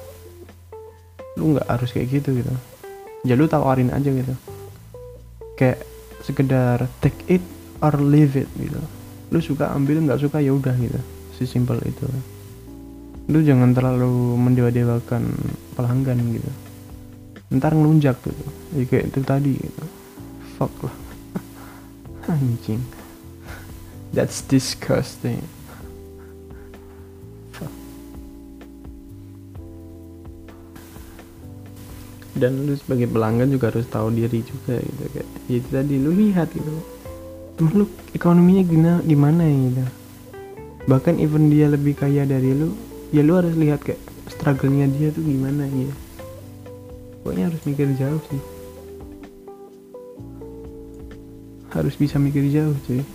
lu 1.41 1.57
nggak 1.57 1.65
harus 1.65 1.89
kayak 1.89 2.21
gitu 2.21 2.37
gitu. 2.37 2.53
Ya 3.25 3.33
lu 3.33 3.49
tawarin 3.49 3.89
aja 3.89 4.13
gitu. 4.13 4.37
Kayak 5.57 5.81
sekedar 6.21 6.85
take 7.01 7.17
it 7.25 7.41
or 7.81 7.97
leave 7.97 8.37
it 8.37 8.45
gitu. 8.61 8.77
Lu 9.33 9.41
suka 9.41 9.73
ambil 9.73 10.05
nggak 10.05 10.21
suka 10.21 10.37
ya 10.37 10.53
udah 10.53 10.77
gitu. 10.77 11.01
Sesimpel 11.33 11.81
itu. 11.81 12.05
Lu 13.33 13.41
jangan 13.41 13.73
terlalu 13.73 14.37
mendewa-dewakan 14.37 15.25
pelanggan 15.73 16.21
gitu. 16.37 16.51
Ntar 17.57 17.73
ngelunjak 17.73 18.21
gitu. 18.21 18.45
Ya 18.77 18.83
kayak 18.85 19.05
itu 19.09 19.19
tadi 19.25 19.51
gitu. 19.57 19.83
Fuck 20.61 20.85
lah. 20.85 20.95
Anjing. 22.37 22.85
That's 24.13 24.45
disgusting 24.45 25.41
dan 32.41 32.65
lu 32.65 32.73
sebagai 32.73 33.05
pelanggan 33.05 33.53
juga 33.53 33.69
harus 33.69 33.85
tahu 33.85 34.09
diri 34.09 34.41
juga 34.41 34.81
gitu 34.81 35.03
kayak 35.13 35.27
ya 35.45 35.59
tadi 35.69 36.01
lu 36.01 36.09
lihat 36.09 36.49
gitu. 36.49 36.73
Temen 37.53 37.71
lu 37.77 37.85
ekonominya 38.17 38.65
gimana 38.65 38.99
gimana 39.05 39.43
gitu? 39.45 39.85
Bahkan 40.89 41.21
even 41.21 41.53
dia 41.53 41.69
lebih 41.69 41.93
kaya 41.93 42.25
dari 42.25 42.57
lu 42.57 42.73
ya 43.13 43.21
lu 43.21 43.37
harus 43.37 43.53
lihat 43.53 43.85
kayak 43.85 44.01
struggle-nya 44.25 44.89
dia 44.89 45.13
tuh 45.13 45.21
gimana 45.21 45.69
gitu. 45.69 45.93
Pokoknya 47.21 47.53
harus 47.53 47.61
mikir 47.69 47.93
jauh 48.01 48.21
sih. 48.33 48.41
Harus 51.69 51.93
bisa 51.93 52.17
mikir 52.17 52.49
jauh 52.49 52.73
cuy 52.89 53.05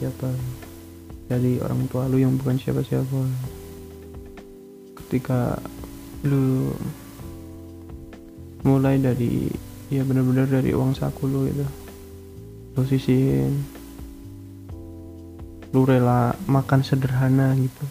siapa-siapa 0.00 0.32
dari 1.28 1.60
orang 1.60 1.84
tua 1.92 2.08
lu 2.08 2.16
yang 2.16 2.40
bukan 2.40 2.56
siapa-siapa. 2.56 3.20
Ketika 4.96 5.60
lu 6.24 6.72
mulai 8.64 8.96
dari 8.96 9.52
ya 9.92 10.00
benar-benar 10.00 10.48
dari 10.48 10.72
uang 10.72 10.96
saku 10.96 11.28
lu 11.28 11.44
itu 11.48 11.68
lu 12.76 12.82
sisihin 12.88 13.60
lu 15.76 15.84
rela 15.84 16.32
makan 16.48 16.80
sederhana 16.80 17.52
gitu 17.60 17.84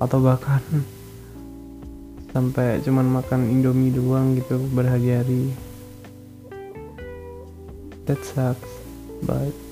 atau 0.00 0.18
bahkan 0.24 0.60
sampai 2.32 2.80
cuman 2.80 3.20
makan 3.20 3.52
indomie 3.52 3.92
doang 3.92 4.40
gitu 4.40 4.56
berhari-hari. 4.72 5.52
That 8.08 8.20
sucks 8.24 8.68
but 9.24 9.63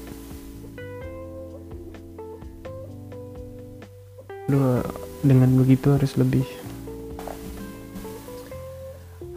lu 4.51 4.83
dengan 5.23 5.55
begitu 5.55 5.95
harus 5.95 6.19
lebih 6.19 6.47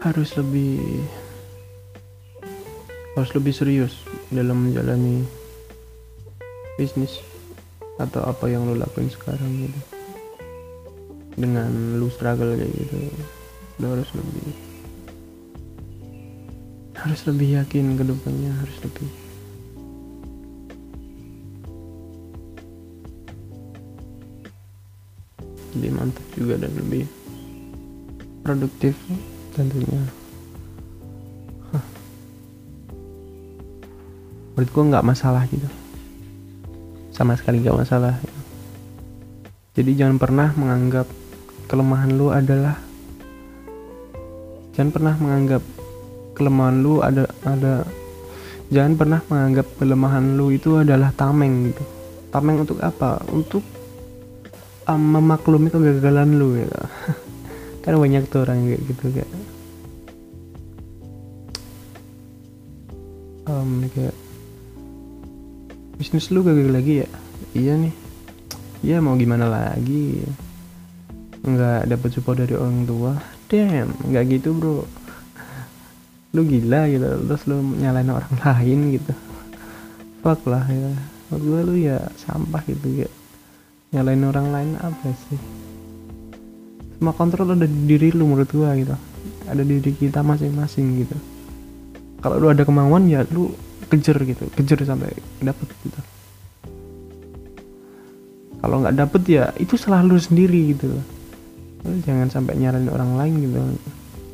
harus 0.01 0.33
lebih 0.37 0.81
harus 3.13 3.31
lebih 3.33 3.53
serius 3.53 3.93
dalam 4.33 4.69
menjalani 4.69 5.25
bisnis 6.77 7.21
atau 8.01 8.25
apa 8.27 8.49
yang 8.51 8.67
lo 8.67 8.75
lakuin 8.75 9.07
sekarang 9.07 9.65
gitu. 9.65 9.79
Dengan 11.35 11.99
lu 11.99 12.07
struggle 12.11 12.55
kayak 12.55 12.71
gitu 12.71 12.95
lu 13.75 13.91
harus 13.91 14.07
lebih 14.15 14.49
harus 16.95 17.21
lebih 17.27 17.59
yakin 17.59 17.99
ke 17.99 18.03
depannya 18.07 18.55
harus 18.55 18.77
lebih 18.87 19.24
lebih 25.85 26.01
mantap 26.01 26.25
juga 26.33 26.57
dan 26.57 26.71
lebih 26.81 27.05
produktif 28.41 28.97
tentunya. 29.53 30.01
Hah. 31.69 31.85
menurut 34.57 34.69
gue 34.73 34.83
nggak 34.89 35.05
masalah 35.05 35.45
gitu. 35.53 35.69
Sama 37.13 37.37
sekali 37.37 37.61
nggak 37.61 37.77
masalah. 37.85 38.17
Jadi 39.77 39.93
jangan 39.93 40.17
pernah 40.17 40.49
menganggap 40.57 41.05
kelemahan 41.69 42.09
lu 42.17 42.33
adalah 42.33 42.81
jangan 44.73 44.89
pernah 44.89 45.13
menganggap 45.21 45.61
kelemahan 46.33 46.81
lu 46.81 47.05
ada 47.05 47.29
ada 47.45 47.85
jangan 48.73 48.97
pernah 48.97 49.21
menganggap 49.29 49.69
kelemahan 49.77 50.33
lu 50.33 50.49
itu 50.49 50.81
adalah 50.81 51.13
tameng 51.13 51.69
gitu. 51.69 51.85
Tameng 52.33 52.65
untuk 52.65 52.81
apa? 52.81 53.21
Untuk 53.29 53.74
um, 54.89 55.01
memaklumi 55.17 55.69
kegagalan 55.73 56.37
lu 56.37 56.61
ya. 56.61 56.69
Kan 57.83 57.97
banyak 58.01 58.25
tuh 58.29 58.45
orang 58.45 58.65
kayak 58.65 58.81
gitu 58.89 59.05
kayak. 59.13 59.31
Um, 63.45 63.85
kayak 63.93 64.15
bisnis 66.01 66.33
lu 66.33 66.41
gagal 66.41 66.73
lagi 66.73 67.05
ya? 67.05 67.09
Iya 67.53 67.73
nih. 67.77 67.93
Ya 68.85 68.97
mau 69.01 69.17
gimana 69.17 69.49
lagi? 69.49 70.25
Nggak 71.45 71.89
dapat 71.89 72.09
support 72.13 72.41
dari 72.41 72.57
orang 72.57 72.89
tua. 72.89 73.13
Damn 73.45 73.93
nggak 74.09 74.23
gitu 74.33 74.57
bro. 74.57 74.81
Lu 76.33 76.41
gila 76.41 76.89
gitu. 76.89 77.05
Terus 77.29 77.43
lu 77.45 77.61
nyalain 77.77 78.09
orang 78.09 78.33
lain 78.45 78.79
gitu. 78.97 79.13
Fuck 80.25 80.49
lah 80.49 80.65
ya. 80.65 80.89
Menurut 81.29 81.41
gue 81.45 81.59
lu 81.69 81.75
ya 81.85 81.97
sampah 82.17 82.61
gitu 82.65 83.05
ya 83.05 83.09
nyalain 83.95 84.23
orang 84.27 84.47
lain 84.51 84.71
apa 84.83 85.07
sih? 85.31 85.39
Semua 86.99 87.15
kontrol 87.15 87.55
ada 87.55 87.63
di 87.63 87.79
diri 87.87 88.11
lu 88.11 88.27
menurut 88.27 88.51
gua 88.51 88.75
gitu. 88.75 88.91
Ada 89.47 89.63
di 89.63 89.79
diri 89.79 89.95
kita 89.95 90.19
masing-masing 90.19 90.85
gitu. 91.07 91.15
Kalau 92.19 92.43
lu 92.43 92.51
ada 92.51 92.67
kemauan 92.67 93.07
ya 93.07 93.23
lu 93.31 93.55
kejar 93.87 94.17
gitu 94.25 94.49
kejar 94.51 94.83
sampai 94.83 95.13
dapet 95.39 95.67
gitu. 95.85 95.99
Kalau 98.59 98.81
nggak 98.81 98.97
dapet 98.97 99.21
ya 99.29 99.43
itu 99.61 99.77
selalu 99.79 100.19
sendiri 100.19 100.75
gitu. 100.75 100.91
Lu 101.85 101.95
jangan 102.03 102.27
sampai 102.27 102.57
nyalain 102.59 102.89
orang 102.89 103.11
lain 103.15 103.33
gitu. 103.45 103.57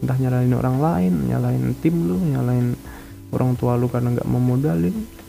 Entah 0.01 0.17
nyalain 0.17 0.53
orang 0.55 0.77
lain 0.81 1.13
nyalain 1.29 1.63
tim 1.83 1.93
lu 1.93 2.17
nyalain 2.17 2.73
orang 3.35 3.53
tua 3.59 3.77
lu 3.77 3.91
karena 3.91 4.15
nggak 4.17 4.25
mau 4.25 4.41
modalin 4.41 5.20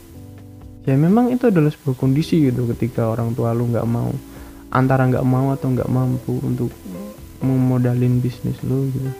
ya 0.83 0.95
memang 0.99 1.31
itu 1.31 1.47
adalah 1.47 1.71
sebuah 1.71 1.95
kondisi 1.95 2.43
gitu 2.43 2.67
ketika 2.75 3.07
orang 3.07 3.31
tua 3.31 3.55
lu 3.55 3.71
nggak 3.71 3.87
mau 3.87 4.11
antara 4.73 5.07
nggak 5.07 5.23
mau 5.23 5.53
atau 5.55 5.71
nggak 5.71 5.87
mampu 5.87 6.41
untuk 6.43 6.73
memodalin 7.43 8.19
bisnis 8.23 8.57
lu 8.65 8.89
gitu. 8.91 9.11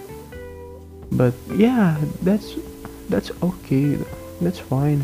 But 1.13 1.37
yeah 1.53 1.99
that's 2.25 2.57
that's 3.07 3.29
okay 3.39 3.95
gitu. 3.95 4.07
That's 4.41 4.59
fine. 4.59 5.03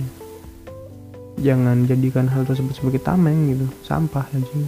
Jangan 1.39 1.87
jadikan 1.87 2.27
hal 2.27 2.43
tersebut 2.43 2.75
sebagai 2.75 2.99
tameng 2.99 3.55
gitu. 3.55 3.67
Sampah 3.85 4.27
aja. 4.35 4.59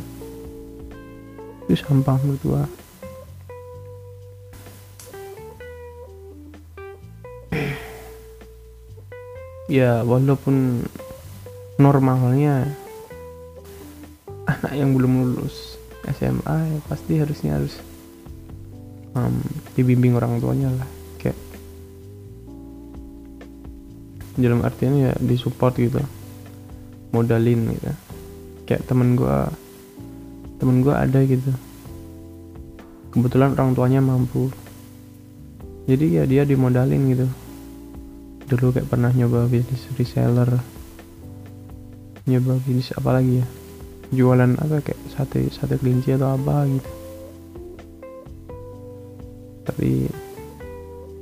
Itu 1.68 1.76
sampah 1.76 2.16
menurut 2.24 2.42
gua. 2.46 2.64
Ya 9.72 10.04
walaupun 10.04 10.84
normalnya. 11.82 12.70
Anak 14.46 14.74
yang 14.78 14.94
belum 14.94 15.34
lulus 15.34 15.82
SMA 16.06 16.56
ya 16.70 16.80
pasti 16.90 17.14
harusnya 17.18 17.58
harus 17.58 17.78
um, 19.18 19.38
dibimbing 19.74 20.18
orang 20.18 20.38
tuanya 20.38 20.70
lah 20.74 20.90
kayak. 21.18 21.38
Dalam 24.38 24.62
artian 24.66 24.98
ya 24.98 25.12
disupport 25.18 25.74
gitu 25.78 26.02
modalin 27.12 27.76
gitu. 27.76 27.92
Kayak 28.66 28.88
temen 28.88 29.20
gua 29.20 29.52
temen 30.58 30.82
gua 30.82 31.04
ada 31.04 31.20
gitu. 31.26 31.52
Kebetulan 33.12 33.54
orang 33.60 33.76
tuanya 33.76 34.00
mampu. 34.00 34.48
Jadi 35.86 36.18
ya 36.18 36.24
dia 36.24 36.48
dimodalin 36.48 37.12
gitu. 37.12 37.28
Dulu 38.48 38.72
kayak 38.76 38.88
pernah 38.88 39.12
nyoba 39.12 39.48
bisnis 39.52 39.84
reseller 40.00 40.60
nyoba 42.32 42.58
bisnis 42.64 42.96
apa 42.96 43.20
lagi 43.20 43.44
ya 43.44 43.46
jualan 44.12 44.60
apa 44.60 44.84
kayak 44.84 45.00
sate 45.12 45.48
sate 45.52 45.80
kelinci 45.80 46.16
atau 46.16 46.36
apa 46.36 46.68
gitu. 46.68 46.90
Tapi 49.68 49.92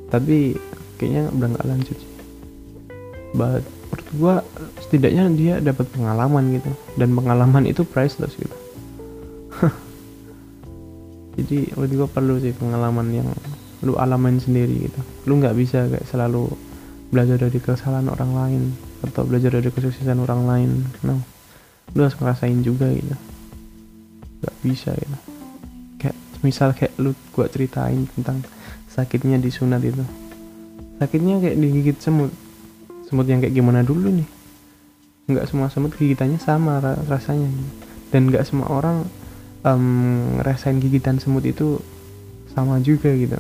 tapi 0.10 0.38
kayaknya 0.97 1.30
udah 1.34 1.47
nggak 1.53 1.68
lanjut 1.70 1.97
but 3.38 3.62
menurut 3.89 4.07
gua 4.18 4.36
setidaknya 4.82 5.24
dia 5.38 5.55
dapat 5.62 5.86
pengalaman 5.93 6.57
gitu. 6.57 6.72
Dan 6.97 7.14
pengalaman 7.14 7.70
itu 7.70 7.86
priceless 7.86 8.34
gitu. 8.38 8.57
Jadi 11.38 11.74
menurut 11.78 11.93
gua 11.93 12.07
perlu 12.10 12.36
sih 12.41 12.53
pengalaman 12.57 13.07
yang 13.14 13.30
lu 13.86 13.97
alamin 14.01 14.41
sendiri 14.41 14.89
gitu. 14.89 14.99
Lu 15.30 15.38
nggak 15.38 15.55
bisa 15.57 15.86
kayak 15.89 16.10
selalu 16.10 16.49
belajar 17.10 17.38
dari 17.41 17.57
kesalahan 17.57 18.10
orang 18.10 18.32
lain 18.34 18.64
atau 19.04 19.24
belajar 19.24 19.56
dari 19.56 19.72
kesuksesan 19.72 20.20
orang 20.20 20.41
lain 20.45 20.72
no. 21.04 21.24
Lu 21.95 22.06
harus 22.06 22.18
ngerasain 22.20 22.60
juga 22.62 22.91
gitu. 22.91 23.16
Gak 24.43 24.56
bisa 24.62 24.91
gitu. 24.93 25.18
Kayak 25.97 26.18
misal 26.45 26.70
kayak 26.76 26.93
lu 27.02 27.16
gua 27.34 27.50
ceritain 27.50 28.06
tentang 28.16 28.43
sakitnya 28.91 29.39
disunat 29.39 29.82
itu. 29.82 30.04
Sakitnya 31.00 31.39
kayak 31.39 31.58
digigit 31.58 31.97
semut. 32.04 32.32
Semut 33.08 33.26
yang 33.26 33.41
kayak 33.41 33.56
gimana 33.56 33.82
dulu 33.82 34.12
nih? 34.12 34.28
Nggak 35.30 35.45
semua 35.50 35.72
semut 35.72 35.95
gigitannya 35.95 36.38
sama 36.38 36.78
rasanya. 37.08 37.50
Dan 38.14 38.30
nggak 38.30 38.45
semua 38.45 38.70
orang 38.70 39.06
um, 39.64 40.38
ngerasain 40.41 40.78
gigitan 40.82 41.18
semut 41.18 41.45
itu 41.47 41.80
sama 42.54 42.82
juga 42.84 43.14
gitu. 43.16 43.38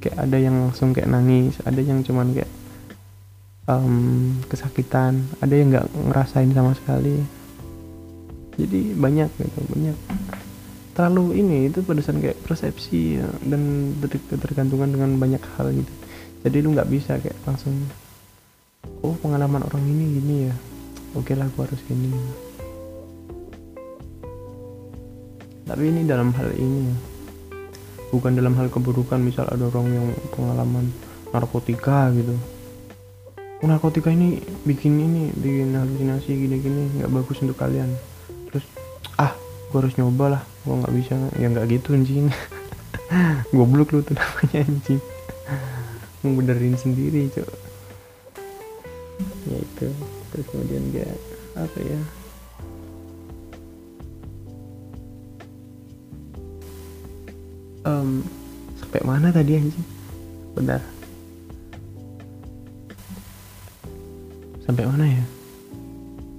Kayak 0.00 0.16
ada 0.28 0.36
yang 0.40 0.56
langsung 0.64 0.96
kayak 0.96 1.12
nangis 1.12 1.60
ada 1.66 1.80
yang 1.82 2.00
cuman 2.00 2.32
kayak 2.32 2.48
um, 3.70 4.34
kesakitan. 4.50 5.22
Ada 5.38 5.54
yang 5.54 5.70
nggak 5.70 5.86
ngerasain 6.10 6.50
sama 6.50 6.74
sekali. 6.74 7.22
Jadi 8.58 8.92
banyak 8.98 9.30
gitu 9.38 9.60
banyak. 9.70 9.96
Terlalu 10.92 11.40
ini 11.40 11.58
itu 11.70 11.80
pedesan 11.86 12.18
kayak 12.18 12.42
persepsi 12.44 13.22
ya, 13.22 13.28
dan 13.46 13.94
tergantungan 14.36 14.90
dengan 14.90 15.16
banyak 15.16 15.40
hal 15.56 15.70
gitu. 15.72 15.92
Jadi 16.44 16.56
lu 16.60 16.74
nggak 16.74 16.90
bisa 16.90 17.16
kayak 17.22 17.38
langsung 17.46 17.72
oh 19.00 19.14
pengalaman 19.22 19.64
orang 19.64 19.84
ini 19.86 20.04
gini 20.18 20.36
ya. 20.50 20.54
Oke 21.16 21.38
lah 21.38 21.48
gua 21.54 21.64
harus 21.70 21.80
gini. 21.86 22.10
Tapi 25.64 25.82
ini 25.86 26.02
dalam 26.02 26.34
hal 26.34 26.50
ini 26.58 26.90
ya. 26.90 26.96
Bukan 28.10 28.34
dalam 28.34 28.58
hal 28.58 28.66
keburukan 28.66 29.22
misal 29.22 29.46
ada 29.46 29.70
orang 29.70 29.86
yang 29.86 30.08
pengalaman 30.34 30.90
narkotika 31.30 32.10
gitu 32.10 32.34
narkotika 33.60 34.08
ini 34.08 34.40
bikin 34.64 34.96
ini 34.96 35.22
bikin 35.36 35.76
halusinasi 35.76 36.32
gini-gini 36.32 36.96
nggak 36.96 37.12
bagus 37.12 37.44
untuk 37.44 37.60
kalian. 37.60 37.92
Terus 38.48 38.64
ah 39.20 39.36
gua 39.68 39.84
harus 39.84 39.92
nyoba 40.00 40.40
lah 40.40 40.42
gua 40.64 40.80
nggak 40.80 40.94
bisa. 40.96 41.16
Ya 41.36 41.52
nggak 41.52 41.68
gitu 41.68 41.92
anjing. 41.92 42.32
Goblok 43.56 43.92
lu 43.92 44.00
tuh 44.00 44.16
namanya 44.16 44.64
anjing. 44.64 45.00
Benerin 46.24 46.76
sendiri 46.80 47.28
cok. 47.36 47.50
Ya 49.52 49.56
itu. 49.60 49.88
Terus 50.32 50.46
kemudian 50.48 50.84
dia 50.88 51.08
apa 51.52 51.78
ya? 51.84 52.00
Um, 57.84 58.24
sampai 58.80 59.00
mana 59.04 59.28
tadi 59.28 59.60
anjing? 59.60 59.86
Bentar 60.56 60.99
sampai 64.70 64.86
mana 64.86 65.02
ya? 65.02 65.24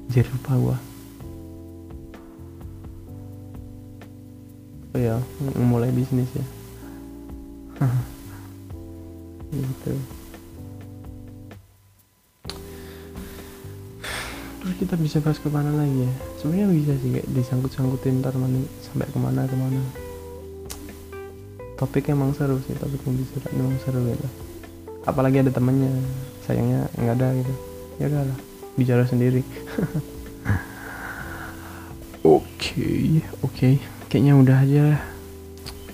Jadi 0.08 0.24
lupa 0.32 0.56
gua. 0.56 0.78
Oh 4.96 5.00
ya 5.04 5.20
mulai 5.60 5.92
bisnis 5.92 6.32
ya. 6.32 6.46
Gitu. 9.52 9.92
Terus 14.64 14.76
kita 14.80 14.96
bisa 14.96 15.20
bahas 15.20 15.36
ke 15.36 15.52
mana 15.52 15.76
lagi 15.76 16.08
ya? 16.08 16.12
Sebenarnya 16.40 16.72
bisa 16.72 16.96
sih 17.04 17.12
kayak 17.12 17.28
disangkut-sangkutin 17.36 18.24
ntar 18.24 18.32
mana, 18.40 18.64
sampai 18.80 19.12
ke 19.12 19.20
mana 19.20 19.44
ke 19.44 19.60
mana. 19.60 19.84
Topik 21.76 22.08
emang 22.08 22.32
seru 22.32 22.64
sih 22.64 22.80
topik 22.80 23.04
bisa 23.12 23.44
emang 23.52 23.76
seru 23.84 24.08
gitu. 24.08 24.28
Apalagi 25.04 25.44
ada 25.44 25.52
temannya 25.52 25.92
sayangnya 26.48 26.88
nggak 26.96 27.16
ada 27.20 27.28
gitu 27.36 27.71
ya 28.02 28.10
udahlah 28.10 28.38
bicara 28.74 29.06
sendiri. 29.06 29.46
Oke 32.22 33.26
oke. 33.42 33.82
Kayaknya 34.06 34.34
udah 34.38 34.58
aja 34.62 34.86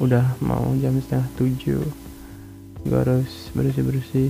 udah 0.03 0.35
mau 0.43 0.75
jam 0.75 0.99
setengah 0.99 1.27
tujuh. 1.39 1.83
Gue 2.83 2.99
harus 2.99 3.47
bersih 3.55 3.83
bersih 3.83 4.29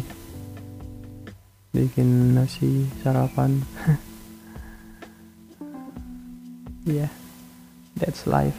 bikin 1.74 2.34
nasi 2.34 2.90
sarapan. 3.02 3.62
Yeah 6.88 7.12
that's 8.00 8.30
life. 8.30 8.56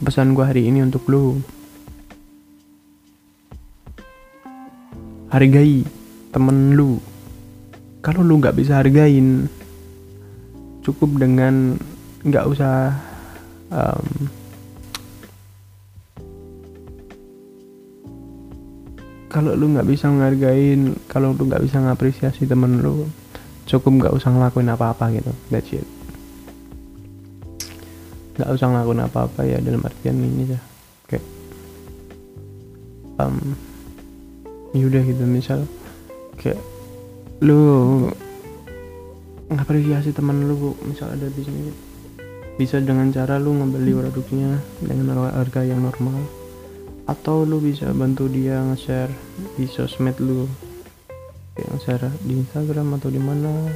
Pesan 0.00 0.32
gue 0.32 0.44
hari 0.44 0.66
ini 0.70 0.80
untuk 0.80 1.04
lu 1.10 1.44
hargai 5.38 5.86
temen 6.34 6.74
lu. 6.74 6.98
Kalau 8.02 8.26
lu 8.26 8.42
nggak 8.42 8.58
bisa 8.58 8.82
hargain 8.82 9.46
cukup 10.82 11.14
dengan 11.22 11.78
nggak 12.26 12.44
usah 12.50 12.90
um, 13.70 14.06
kalau 19.30 19.54
lu 19.54 19.70
nggak 19.78 19.86
bisa 19.86 20.10
ngargain 20.10 20.98
kalau 21.06 21.30
lu 21.38 21.46
nggak 21.46 21.62
bisa 21.62 21.78
ngapresiasi 21.78 22.42
temen 22.50 22.82
lu 22.82 23.06
cukup 23.70 23.94
nggak 23.94 24.14
usah 24.18 24.34
ngelakuin 24.34 24.74
apa-apa 24.74 25.14
gitu. 25.14 25.30
That's 25.54 25.70
it. 25.70 25.86
Nggak 28.34 28.50
usah 28.58 28.66
ngelakuin 28.74 29.06
apa-apa 29.06 29.40
ya 29.46 29.62
dalam 29.62 29.86
artian 29.86 30.18
ini 30.18 30.50
ya. 30.50 30.60
Kayak 31.06 31.26
um, 33.22 33.67
yaudah 34.76 35.02
gitu 35.04 35.24
misal 35.24 35.64
kayak 36.36 36.60
lu 37.40 38.08
ngapresiasi 39.48 40.12
temen 40.12 40.44
lu 40.44 40.76
misal 40.84 41.08
ada 41.12 41.28
bisnis 41.32 41.88
bisa 42.58 42.82
dengan 42.82 43.14
cara 43.14 43.38
lu 43.38 43.54
ngebeli 43.54 43.94
produknya 43.94 44.58
dengan 44.82 45.30
harga 45.30 45.62
yang 45.62 45.86
normal. 45.86 46.18
Atau 47.06 47.46
lu 47.46 47.62
bisa 47.62 47.88
bantu 47.94 48.26
dia 48.26 48.58
nge-share 48.66 49.14
di 49.54 49.70
sosmed 49.70 50.18
lu. 50.18 50.50
Kayak 51.54 51.68
nge-share 51.78 52.10
di 52.26 52.34
Instagram 52.42 52.98
atau 52.98 53.08
di 53.14 53.22
mana. 53.22 53.70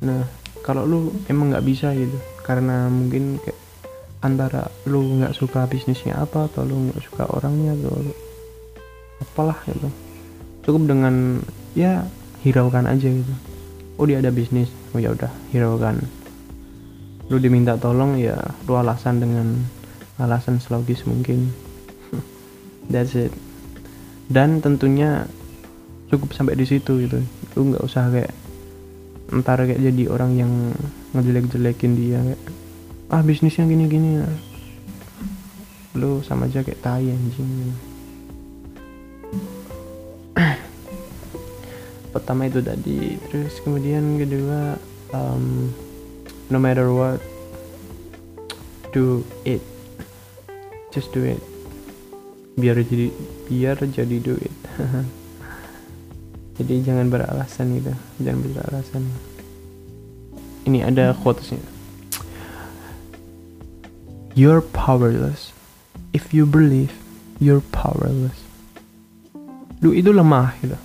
Nah 0.00 0.24
kalau 0.64 0.88
lu 0.88 1.12
emang 1.28 1.52
nggak 1.52 1.66
bisa 1.68 1.92
gitu 1.92 2.16
karena 2.42 2.88
mungkin 2.88 3.38
kayak 3.38 3.60
antara 4.24 4.66
lu 4.88 5.20
nggak 5.20 5.36
suka 5.36 5.68
bisnisnya 5.68 6.18
apa 6.18 6.48
atau 6.50 6.66
lu 6.66 6.90
nggak 6.90 7.04
suka 7.04 7.28
orangnya 7.30 7.76
atau 7.78 8.00
apalah 9.20 9.58
gitu. 9.68 9.88
Cukup 10.66 10.82
dengan 10.90 11.40
ya 11.76 12.04
hiraukan 12.42 12.88
aja 12.88 13.08
gitu. 13.08 13.34
Oh 13.96 14.04
dia 14.04 14.20
ada 14.20 14.32
bisnis. 14.32 14.68
Oh 14.92 15.00
ya 15.00 15.12
udah 15.12 15.30
hiraukan. 15.52 16.04
Lu 17.32 17.40
diminta 17.42 17.74
tolong 17.80 18.20
ya 18.20 18.38
lu 18.68 18.76
alasan 18.78 19.22
dengan 19.22 19.56
alasan 20.20 20.60
selogis 20.60 21.04
mungkin. 21.08 21.50
That's 22.92 23.16
it. 23.16 23.32
Dan 24.26 24.60
tentunya 24.60 25.30
cukup 26.12 26.34
sampai 26.34 26.58
di 26.58 26.66
situ 26.66 27.02
gitu. 27.06 27.18
Lu 27.56 27.72
nggak 27.72 27.84
usah 27.84 28.10
kayak 28.10 28.32
ntar 29.26 29.58
kayak 29.58 29.82
jadi 29.82 30.06
orang 30.06 30.38
yang 30.38 30.52
ngejelek-jelekin 31.10 31.92
dia 31.98 32.18
kayak 32.22 32.42
ah 33.10 33.22
bisnisnya 33.22 33.66
gini-gini. 33.66 34.22
Lu 35.98 36.22
sama 36.22 36.46
aja 36.46 36.62
kayak 36.62 36.82
tai 36.82 37.10
anjing. 37.10 37.48
gitu. 37.48 37.95
pertama 42.14 42.48
itu 42.48 42.60
tadi. 42.64 43.20
Terus 43.28 43.60
kemudian 43.60 44.20
kedua 44.20 44.80
um, 45.12 45.72
no 46.48 46.58
matter 46.58 46.92
what 46.92 47.20
do 48.92 49.26
it. 49.44 49.60
Just 50.90 51.12
do 51.12 51.24
it. 51.26 51.42
Biar 52.56 52.80
jadi 52.80 53.12
biar 53.46 53.76
jadi 53.78 54.16
duit 54.18 54.50
jadi 56.56 56.74
jangan 56.88 57.12
beralasan 57.12 57.76
gitu. 57.76 57.92
Jangan 58.24 58.40
beralasan. 58.48 59.02
Ini 60.64 60.88
ada 60.88 61.12
quotesnya. 61.12 61.60
You're 64.32 64.64
powerless. 64.64 65.52
If 66.16 66.32
you 66.32 66.48
believe 66.48 66.96
you're 67.36 67.60
powerless 67.60 68.45
lu 69.84 69.92
itu 69.92 70.10
lemah 70.12 70.56
gitu. 70.64 70.78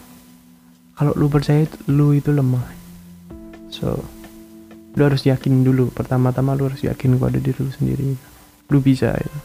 Kalau 0.98 1.14
lu 1.16 1.32
percaya 1.32 1.66
lu 1.88 2.12
itu 2.12 2.30
lemah. 2.30 2.66
So 3.72 4.04
lu 4.96 5.02
harus 5.08 5.24
yakin 5.24 5.64
dulu. 5.64 5.90
Pertama-tama 5.96 6.54
lu 6.54 6.68
harus 6.68 6.84
yakin 6.84 7.16
gua 7.16 7.32
ada 7.32 7.40
diri 7.40 7.58
lu 7.58 7.72
sendiri 7.72 8.16
lu 8.72 8.80
bisa 8.80 9.12
gitu. 9.16 9.40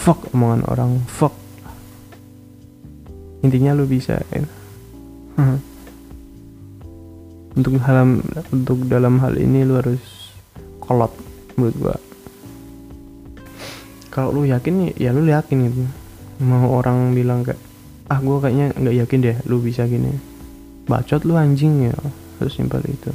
Fuck 0.00 0.32
omongan 0.34 0.64
orang 0.68 1.00
fuck. 1.08 1.32
Intinya 3.42 3.74
lu 3.74 3.88
bisa 3.88 4.20
ya. 4.32 4.44
untuk 7.52 7.76
hal 7.84 8.24
untuk 8.48 8.88
dalam 8.88 9.20
hal 9.20 9.36
ini 9.36 9.64
lu 9.64 9.76
harus 9.80 10.00
kolot 10.80 11.12
menurut 11.56 11.76
gua. 11.80 11.96
Kalau 14.12 14.32
lu 14.32 14.44
yakin 14.44 14.92
ya 14.96 15.12
lu 15.12 15.24
yakin 15.24 15.58
gitu. 15.72 15.82
Mau 16.42 16.68
orang 16.74 17.16
bilang 17.16 17.46
kayak 17.46 17.71
ah 18.12 18.20
gua 18.20 18.44
kayaknya 18.44 18.76
nggak 18.76 18.96
yakin 19.00 19.20
deh 19.24 19.36
lu 19.48 19.56
bisa 19.64 19.88
gini. 19.88 20.12
Bacot 20.84 21.24
lu 21.24 21.32
anjing 21.32 21.88
ya. 21.88 21.96
Harus 22.36 22.52
simpel 22.52 22.84
itu. 22.84 23.08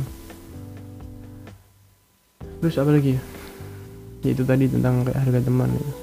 Terus 2.41 2.82
apa 2.82 2.89
lagi 2.89 3.14
ya? 3.14 3.22
Ya 4.26 4.30
itu 4.34 4.41
tadi 4.41 4.66
tentang 4.66 5.06
kayak 5.06 5.22
harga 5.22 5.45
teman 5.45 5.70
gitu. 5.78 5.93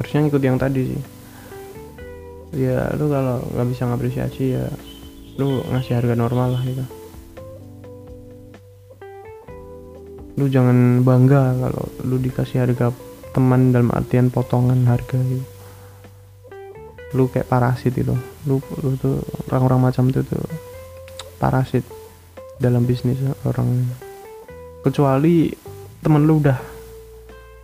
harusnya 0.00 0.30
ikut 0.32 0.42
yang 0.42 0.56
tadi 0.56 0.80
sih. 0.96 1.02
Ya 2.56 2.88
lu 2.96 3.12
kalau 3.12 3.44
nggak 3.52 3.68
bisa 3.68 3.82
ngapresiasi 3.84 4.44
ya 4.56 4.64
lu 5.36 5.60
ngasih 5.68 6.00
harga 6.00 6.14
normal 6.16 6.56
lah 6.56 6.62
gitu. 6.64 6.84
Lu 10.40 10.48
jangan 10.48 11.04
bangga 11.04 11.52
kalau 11.60 11.84
lu 12.08 12.16
dikasih 12.16 12.64
harga 12.64 12.88
teman 13.36 13.74
dalam 13.74 13.92
artian 13.92 14.32
potongan 14.32 14.86
harga 14.86 15.18
gitu 15.18 15.53
lu 17.14 17.30
kayak 17.30 17.46
parasit 17.48 17.94
itu. 17.94 18.12
Lu 18.44 18.58
lu 18.82 18.98
tuh 18.98 19.22
orang-orang 19.48 19.90
macam 19.90 20.10
itu 20.10 20.20
tuh 20.26 20.44
parasit 21.38 21.86
dalam 22.58 22.86
bisnis 22.86 23.18
orang 23.46 23.86
kecuali 24.84 25.50
temen 26.04 26.22
lu 26.28 26.38
udah 26.38 26.58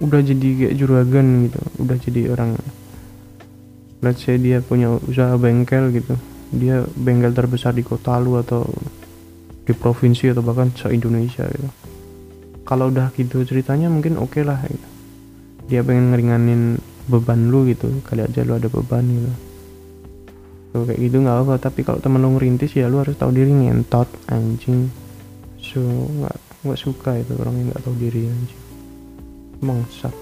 udah 0.01 0.21
jadi 0.25 0.49
kayak 0.57 0.75
juragan 0.81 1.47
gitu 1.47 1.61
udah 1.79 1.97
jadi 2.01 2.21
orang 2.33 2.57
let's 4.01 4.25
say 4.25 4.41
dia 4.41 4.65
punya 4.65 4.97
usaha 5.05 5.37
bengkel 5.37 5.93
gitu 5.93 6.17
dia 6.51 6.83
bengkel 6.99 7.31
terbesar 7.31 7.71
di 7.77 7.87
kota 7.87 8.19
lu 8.19 8.41
atau 8.41 8.67
di 9.71 9.73
provinsi 9.77 10.35
atau 10.35 10.43
bahkan 10.43 10.75
se 10.75 10.91
Indonesia 10.91 11.47
gitu. 11.47 11.71
Kalau 12.67 12.91
udah 12.91 13.15
gitu 13.15 13.43
ceritanya 13.47 13.87
mungkin 13.87 14.19
oke 14.19 14.35
okay 14.35 14.43
lah 14.43 14.59
gitu. 14.67 14.89
dia 15.71 15.87
pengen 15.87 16.11
ngeringanin 16.11 16.83
beban 17.11 17.51
lu 17.51 17.67
gitu 17.67 17.91
kali 18.07 18.23
aja 18.23 18.47
lu 18.47 18.55
ada 18.55 18.71
beban 18.71 19.03
gitu. 19.03 19.33
Tuh, 20.71 20.87
kayak 20.87 21.03
gitu 21.03 21.19
nggak 21.19 21.39
apa 21.43 21.55
tapi 21.59 21.83
kalau 21.83 21.99
temen 21.99 22.23
lu 22.23 22.39
ngerintis 22.39 22.79
ya 22.79 22.87
lu 22.87 23.03
harus 23.03 23.19
tahu 23.19 23.35
diri 23.35 23.51
ngentot 23.51 24.07
anjing. 24.31 24.87
So 25.59 25.83
nggak 25.83 26.37
nggak 26.63 26.79
suka 26.79 27.19
itu 27.19 27.35
orang 27.43 27.59
yang 27.59 27.67
nggak 27.75 27.83
tahu 27.83 27.95
diri 27.99 28.31
anjing. 28.31 28.63
Bangsat. 29.59 30.15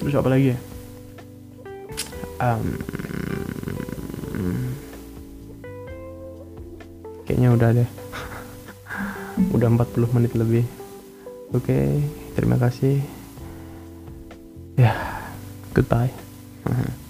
Terus 0.00 0.14
apa 0.16 0.28
lagi 0.32 0.56
ya? 0.56 0.58
Um, 2.38 2.64
kayaknya 7.28 7.48
udah 7.52 7.68
deh. 7.76 7.90
Udah 9.54 9.68
40 9.70 10.16
menit 10.16 10.32
lebih. 10.34 10.64
Oke 11.52 11.72
okay, 11.72 11.88
terima 12.36 12.56
kasih 12.56 13.17
yeah, 14.78 14.94
goodbye 15.74 16.10
mm-hmm. 16.64 17.07